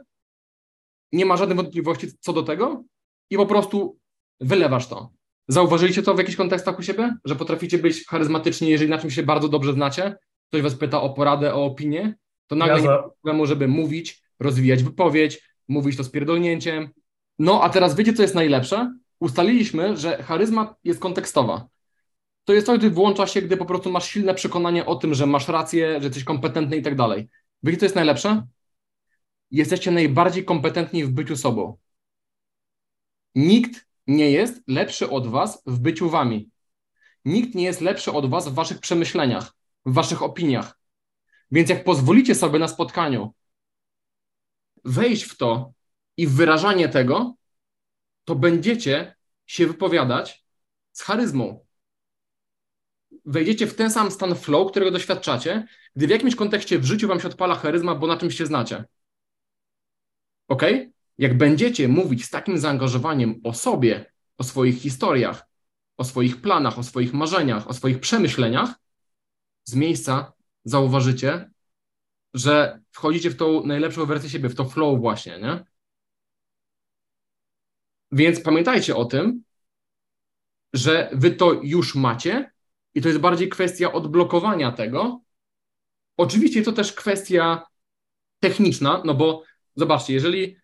nie 1.12 1.26
ma 1.26 1.38
żadnych 1.38 1.58
wątpliwości 1.58 2.08
co 2.20 2.34
do 2.34 2.44
tego 2.44 2.84
i 3.30 3.38
po 3.38 3.46
prostu 3.46 4.00
wylewasz 4.40 4.88
to. 4.88 5.12
Zauważyliście 5.48 6.04
to 6.04 6.14
w 6.14 6.18
jakichś 6.18 6.38
kontekstach 6.38 6.80
u 6.80 6.84
siebie? 6.84 7.16
Że 7.26 7.36
potraficie 7.36 7.78
być 7.78 8.06
charyzmatyczni, 8.06 8.70
jeżeli 8.70 8.90
na 8.90 8.98
czymś 8.98 9.16
się 9.16 9.24
bardzo 9.24 9.50
dobrze 9.50 9.74
znacie? 9.74 10.16
Ktoś 10.50 10.62
was 10.62 10.76
pyta 10.76 11.02
o 11.02 11.10
poradę, 11.10 11.54
o 11.54 11.66
opinię? 11.66 12.16
To 12.48 12.56
nagle 12.56 12.76
ja 12.76 12.82
nie 12.82 12.88
ma 12.88 13.04
problemu, 13.04 13.46
żeby 13.46 13.68
mówić, 13.68 14.24
rozwijać 14.40 14.84
wypowiedź, 14.84 15.42
mówić 15.68 15.98
to 15.98 16.04
z 16.04 16.10
pierdolnięciem. 16.10 16.90
No, 17.40 17.64
a 17.64 17.70
teraz 17.70 17.96
wiecie, 17.96 18.14
co 18.14 18.22
jest 18.22 18.36
najlepsze? 18.36 18.94
Ustaliliśmy, 19.20 19.98
że 19.98 20.24
charyzma 20.24 20.76
jest 20.84 21.00
kontekstowa. 21.00 21.68
To 22.44 22.54
jest 22.54 22.68
to, 22.68 22.78
gdy 22.78 22.90
włącza 22.90 23.28
się, 23.28 23.42
gdy 23.42 23.58
po 23.58 23.66
prostu 23.66 23.92
masz 23.92 24.10
silne 24.10 24.34
przekonanie 24.34 24.86
o 24.86 24.96
tym, 24.96 25.14
że 25.14 25.26
masz 25.26 25.48
rację, 25.48 26.00
że 26.02 26.08
jesteś 26.08 26.24
kompetentny 26.24 26.78
i 26.78 26.82
tak 26.82 26.96
dalej. 26.96 27.30
Wiecie, 27.64 27.78
co 27.78 27.86
jest 27.86 27.96
najlepsze? 27.96 28.48
Jesteście 29.52 29.92
najbardziej 29.92 30.46
kompetentni 30.46 31.04
w 31.04 31.12
byciu 31.12 31.36
sobą. 31.36 31.78
Nikt 33.36 33.88
nie 34.08 34.32
jest 34.32 34.64
lepszy 34.68 35.10
od 35.10 35.28
was 35.28 35.64
w 35.66 35.80
byciu 35.80 36.10
wami. 36.10 36.50
Nikt 37.26 37.56
nie 37.56 37.64
jest 37.64 37.82
lepszy 37.82 38.12
od 38.12 38.30
was 38.30 38.50
w 38.50 38.54
waszych 38.54 38.80
przemyśleniach, 38.80 39.54
w 39.88 39.94
waszych 39.94 40.24
opiniach. 40.24 40.80
Więc 41.52 41.70
jak 41.70 41.84
pozwolicie 41.84 42.36
sobie 42.36 42.60
na 42.60 42.68
spotkaniu 42.68 43.34
wejść 44.86 45.24
w 45.24 45.38
to 45.38 45.74
i 46.18 46.28
w 46.28 46.34
wyrażanie 46.34 46.90
tego, 46.90 47.36
to 48.26 48.36
będziecie 48.36 49.16
się 49.46 49.68
wypowiadać 49.68 50.46
z 50.92 51.02
charyzmą. 51.02 51.66
Wejdziecie 53.26 53.68
w 53.68 53.76
ten 53.76 53.92
sam 53.92 54.12
stan 54.12 54.36
flow, 54.36 54.72
którego 54.72 54.92
doświadczacie, 54.92 55.68
gdy 55.96 56.08
w 56.08 56.10
jakimś 56.10 56.36
kontekście 56.36 56.80
w 56.80 56.86
życiu 56.86 57.08
wam 57.08 57.20
się 57.20 57.28
odpala 57.28 57.56
charyzma, 57.56 57.96
bo 57.96 58.08
na 58.08 58.18
czymś 58.18 58.38
się 58.38 58.46
znacie. 58.46 58.86
Ok? 60.48 60.64
Jak 61.18 61.38
będziecie 61.38 61.88
mówić 61.88 62.26
z 62.26 62.30
takim 62.30 62.58
zaangażowaniem 62.58 63.42
o 63.44 63.54
sobie, 63.54 64.12
o 64.38 64.44
swoich 64.44 64.82
historiach, 64.82 65.48
o 65.98 66.04
swoich 66.04 66.42
planach, 66.42 66.80
o 66.80 66.84
swoich 66.84 67.14
marzeniach, 67.14 67.68
o 67.68 67.74
swoich 67.74 68.00
przemyśleniach, 68.00 68.74
z 69.68 69.76
miejsca 69.76 70.34
zauważycie, 70.64 71.52
że 72.34 72.82
wchodzicie 72.92 73.30
w 73.30 73.38
tą 73.38 73.64
najlepszą 73.64 74.06
wersję 74.06 74.30
siebie, 74.30 74.50
w 74.50 74.56
to 74.56 74.66
flow 74.66 75.00
właśnie, 75.00 75.40
nie? 75.40 75.66
Więc 78.12 78.42
pamiętajcie 78.42 78.96
o 78.96 79.06
tym, 79.06 79.44
że 80.74 81.10
wy 81.14 81.32
to 81.32 81.54
już 81.64 81.96
macie 81.96 82.52
i 82.94 83.02
to 83.02 83.08
jest 83.08 83.20
bardziej 83.20 83.50
kwestia 83.50 83.92
odblokowania 83.92 84.72
tego. 84.72 85.22
Oczywiście 86.18 86.64
to 86.64 86.72
też 86.72 86.94
kwestia 86.94 87.66
techniczna, 88.40 89.02
no 89.06 89.14
bo 89.14 89.44
zobaczcie, 89.76 90.14
jeżeli, 90.14 90.58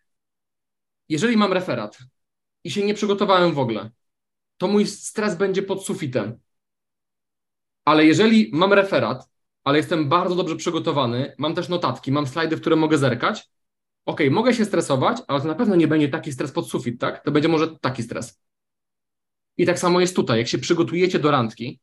jeżeli 1.09 1.37
mam 1.37 1.53
referat 1.53 1.97
i 2.63 2.71
się 2.71 2.85
nie 2.85 2.93
przygotowałem 2.93 3.53
w 3.53 3.59
ogóle, 3.59 3.91
to 4.57 4.67
mój 4.67 4.87
stres 4.87 5.35
będzie 5.35 5.63
pod 5.63 5.85
sufitem. 5.85 6.39
Ale 7.85 8.05
jeżeli 8.05 8.49
mam 8.53 8.73
referat 8.73 9.33
ale 9.63 9.77
jestem 9.77 10.09
bardzo 10.09 10.35
dobrze 10.35 10.55
przygotowany, 10.55 11.35
mam 11.37 11.55
też 11.55 11.69
notatki, 11.69 12.11
mam 12.11 12.27
slajdy, 12.27 12.55
w 12.55 12.61
które 12.61 12.75
mogę 12.75 12.97
zerkać. 12.97 13.49
Ok, 14.05 14.19
mogę 14.31 14.53
się 14.53 14.65
stresować, 14.65 15.17
ale 15.27 15.41
to 15.41 15.47
na 15.47 15.55
pewno 15.55 15.75
nie 15.75 15.87
będzie 15.87 16.09
taki 16.09 16.31
stres 16.31 16.51
pod 16.51 16.69
sufit, 16.69 16.99
tak? 16.99 17.23
To 17.23 17.31
będzie 17.31 17.49
może 17.49 17.79
taki 17.79 18.03
stres. 18.03 18.41
I 19.57 19.65
tak 19.65 19.79
samo 19.79 19.99
jest 20.01 20.15
tutaj. 20.15 20.39
Jak 20.39 20.47
się 20.47 20.57
przygotujecie 20.57 21.19
do 21.19 21.31
randki, 21.31 21.79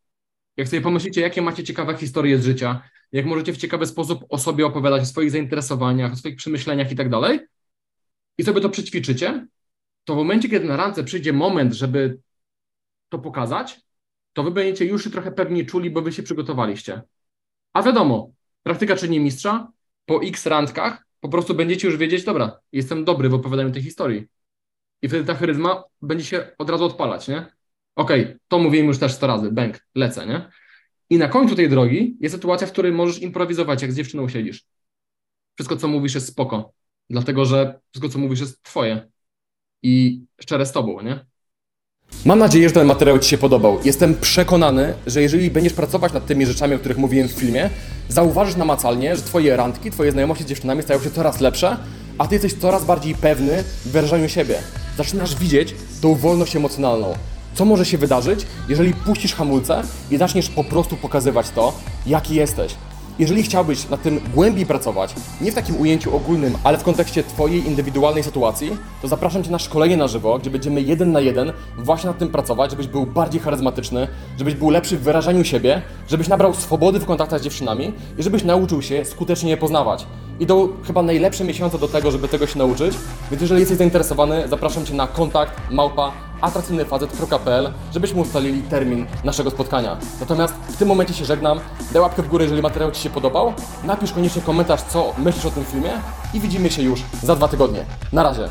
jak 0.57 0.69
sobie 0.69 0.83
pomyślicie, 0.83 1.21
jakie 1.21 1.43
macie 1.43 1.65
ciekawe 1.65 1.97
historie 1.97 2.39
z 2.39 2.45
życia, 2.45 2.83
jak 3.13 3.27
możecie 3.27 3.53
w 3.53 3.57
ciekawy 3.57 3.87
sposób 3.87 4.25
o 4.29 4.39
sobie 4.39 4.67
opowiadać, 4.67 5.03
o 5.03 5.07
swoich 5.07 5.31
zainteresowaniach, 5.31 6.13
o 6.13 6.17
swoich 6.17 6.37
przemyśleniach 6.37 6.93
i 6.93 6.97
tak 6.97 7.09
dalej, 7.09 7.41
i 8.39 8.43
sobie 8.45 8.61
to 8.61 8.71
przećwiczycie, 8.71 9.47
to 10.05 10.15
w 10.15 10.17
momencie, 10.17 10.49
kiedy 10.49 10.67
na 10.67 10.77
randce 10.77 11.05
przyjdzie 11.05 11.33
moment, 11.33 11.73
żeby 11.73 12.19
to 13.09 13.19
pokazać, 13.19 13.81
to 14.33 14.43
wy 14.43 14.51
będziecie 14.51 14.85
już 14.85 15.05
się 15.05 15.11
trochę 15.11 15.33
pewniej 15.33 15.67
czuli, 15.67 15.91
bo 15.91 16.03
wy 16.03 16.13
się 16.13 16.23
przygotowaliście. 16.23 17.03
A 17.73 17.83
wiadomo, 17.83 18.33
praktyka 18.63 18.97
czyni 18.97 19.21
mistrza. 19.21 19.73
Po 20.07 20.23
x 20.23 20.47
randkach 20.47 21.07
po 21.21 21.29
prostu 21.29 21.55
będziecie 21.55 21.89
już 21.89 21.97
wiedzieć, 21.97 22.25
dobra, 22.25 22.61
jestem 22.73 23.05
dobry 23.05 23.29
w 23.29 23.35
opowiadaniu 23.35 23.73
tej 23.73 23.83
historii. 23.83 24.27
I 25.03 25.09
wtedy 25.09 25.25
ta 25.25 25.35
charyzma 25.35 25.85
będzie 26.03 26.25
się 26.25 26.53
od 26.59 26.71
razu 26.71 26.85
odpalać, 26.85 27.29
nie? 27.29 27.47
Okej, 27.97 28.37
to 28.49 28.59
mówiłem 28.59 28.87
już 28.87 28.99
też 28.99 29.13
100 29.13 29.27
razy, 29.27 29.53
bęk, 29.53 29.87
lecę, 29.95 30.27
nie? 30.27 30.51
I 31.11 31.19
na 31.19 31.29
końcu 31.29 31.57
tej 31.57 31.69
drogi 31.69 32.17
jest 32.21 32.35
sytuacja, 32.35 32.67
w 32.67 32.73
której 32.73 32.93
możesz 32.93 33.19
improwizować, 33.19 33.83
jak 33.83 33.93
z 33.93 33.97
dziewczyną 33.97 34.29
siedzisz. 34.29 34.65
Wszystko, 35.55 35.77
co 35.77 35.89
mówisz, 35.89 36.15
jest 36.15 36.27
spoko. 36.27 36.73
Dlatego, 37.11 37.45
że 37.45 37.81
wszystko, 37.91 38.09
co 38.09 38.19
mówisz, 38.19 38.41
jest 38.41 38.63
twoje. 38.63 39.09
I 39.83 40.25
szczere 40.41 40.67
z 40.67 40.73
tobą, 40.73 41.01
nie? 41.01 41.27
Mam 42.25 42.39
nadzieję, 42.39 42.69
że 42.69 42.75
ten 42.75 42.87
materiał 42.87 43.19
Ci 43.19 43.31
się 43.31 43.39
podobał. 43.39 43.79
Jestem 43.85 44.15
przekonany, 44.15 44.95
że 45.07 45.23
jeżeli 45.23 45.51
będziesz 45.51 45.73
pracować 45.73 46.13
nad 46.13 46.27
tymi 46.27 46.47
rzeczami, 46.47 46.75
o 46.75 46.79
których 46.79 46.99
mówiłem 46.99 47.29
w 47.29 47.33
filmie, 47.33 47.71
zauważysz 48.09 48.57
namacalnie, 48.57 49.17
że 49.17 49.23
Twoje 49.23 49.57
randki, 49.57 49.91
Twoje 49.91 50.13
znajomości 50.13 50.45
z 50.45 50.47
dziewczynami 50.47 50.83
stają 50.83 51.01
się 51.01 51.11
coraz 51.11 51.41
lepsze, 51.41 51.77
a 52.19 52.27
Ty 52.27 52.35
jesteś 52.35 52.55
coraz 52.55 52.85
bardziej 52.85 53.15
pewny 53.15 53.65
w 53.85 53.91
wyrażaniu 53.91 54.29
siebie. 54.29 54.55
Zaczynasz 54.97 55.37
widzieć 55.37 55.75
tą 56.01 56.15
wolność 56.15 56.57
emocjonalną. 56.57 57.15
Co 57.55 57.65
może 57.65 57.87
się 57.87 57.99
wydarzyć, 57.99 58.47
jeżeli 58.69 58.95
puścisz 58.95 59.35
hamulce 59.35 59.83
i 60.11 60.17
zaczniesz 60.17 60.49
po 60.49 60.65
prostu 60.65 60.97
pokazywać 60.97 61.51
to, 61.51 61.73
jaki 62.07 62.35
jesteś. 62.35 62.75
Jeżeli 63.21 63.43
chciałbyś 63.43 63.89
nad 63.89 64.03
tym 64.03 64.21
głębiej 64.35 64.67
pracować, 64.67 65.15
nie 65.41 65.53
w 65.53 65.55
takim 65.55 65.81
ujęciu 65.81 66.17
ogólnym, 66.17 66.59
ale 66.65 66.79
w 66.79 66.83
kontekście 66.83 67.23
Twojej 67.23 67.67
indywidualnej 67.67 68.23
sytuacji, 68.23 68.77
to 69.03 69.09
zapraszam 69.09 69.45
Cię 69.45 69.51
na 69.51 69.59
szkolenie 69.59 69.97
na 69.97 70.09
żywo, 70.09 70.39
gdzie 70.39 70.51
będziemy 70.51 70.83
jeden 70.83 71.13
na 71.13 71.21
jeden 71.21 71.53
właśnie 71.79 72.09
nad 72.09 72.19
tym 72.19 72.29
pracować, 72.29 72.71
żebyś 72.71 72.87
był 72.87 73.07
bardziej 73.07 73.41
charyzmatyczny, 73.41 74.09
żebyś 74.39 74.55
był 74.55 74.71
lepszy 74.71 74.97
w 74.97 75.03
wyrażaniu 75.03 75.45
siebie, 75.45 75.83
żebyś 76.09 76.29
nabrał 76.29 76.55
swobody 76.55 77.01
w 77.01 77.05
kontaktach 77.05 77.41
z 77.41 77.45
dziewczynami 77.45 77.93
i 78.19 78.23
żebyś 78.23 78.45
nauczył 78.45 78.83
się 78.83 79.05
skutecznie 79.05 79.51
je 79.51 79.57
poznawać. 79.57 80.07
Idą 80.41 80.69
chyba 80.87 81.03
najlepsze 81.03 81.45
miesiące 81.45 81.79
do 81.79 81.89
tego, 81.89 82.11
żeby 82.11 82.29
tego 82.29 82.47
się 82.47 82.59
nauczyć, 82.59 82.95
więc 83.31 83.43
jeżeli 83.43 83.61
jesteś 83.61 83.79
zainteresowany, 83.79 84.49
zapraszam 84.49 84.87
Cię 84.87 84.95
na 84.95 85.07
kontakt 85.07 85.61
małpa 85.71 86.30
atrakcyjnyfacet.pl, 86.41 87.73
żebyśmy 87.95 88.21
ustalili 88.21 88.63
termin 88.63 89.07
naszego 89.25 89.51
spotkania. 89.51 89.97
Natomiast 90.21 90.55
w 90.55 90.77
tym 90.77 90.89
momencie 90.89 91.15
się 91.15 91.25
żegnam. 91.25 91.61
Daj 91.93 92.03
łapkę 92.03 92.23
w 92.23 92.29
górę, 92.29 92.45
jeżeli 92.45 92.63
materiał 92.63 92.91
Ci 92.91 93.03
się 93.03 93.11
podobał. 93.11 93.53
Napisz 93.85 94.13
koniecznie 94.13 94.43
komentarz, 94.43 94.83
co 94.83 95.13
myślisz 95.19 95.47
o 95.47 95.51
tym 95.51 95.65
filmie 95.65 95.91
i 96.35 96.41
widzimy 96.41 96.71
się 96.71 96.83
już 96.83 97.03
za 97.23 97.37
dwa 97.37 97.49
tygodnie. 97.49 97.85
Na 98.13 98.23
razie. 98.23 98.49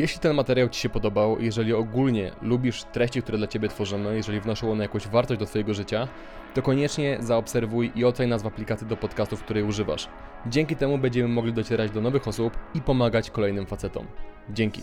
Jeśli 0.00 0.20
ten 0.20 0.34
materiał 0.34 0.68
Ci 0.68 0.80
się 0.80 0.88
podobał, 0.88 1.40
jeżeli 1.40 1.74
ogólnie 1.74 2.32
lubisz 2.42 2.84
treści, 2.84 3.22
które 3.22 3.38
dla 3.38 3.46
Ciebie 3.46 3.68
tworzymy, 3.68 4.16
jeżeli 4.16 4.40
wnoszą 4.40 4.72
one 4.72 4.84
jakąś 4.84 5.08
wartość 5.08 5.40
do 5.40 5.46
Twojego 5.46 5.74
życia, 5.74 6.08
to 6.54 6.62
koniecznie 6.62 7.18
zaobserwuj 7.20 7.92
i 7.94 8.04
oceń 8.04 8.28
nas 8.28 8.42
w 8.42 8.46
aplikacji 8.46 8.86
do 8.86 8.96
podcastów, 8.96 9.42
której 9.42 9.62
używasz. 9.62 10.08
Dzięki 10.46 10.76
temu 10.76 10.98
będziemy 10.98 11.28
mogli 11.28 11.52
docierać 11.52 11.90
do 11.90 12.00
nowych 12.00 12.28
osób 12.28 12.56
i 12.74 12.80
pomagać 12.80 13.30
kolejnym 13.30 13.66
facetom. 13.66 14.06
Dzięki. 14.50 14.82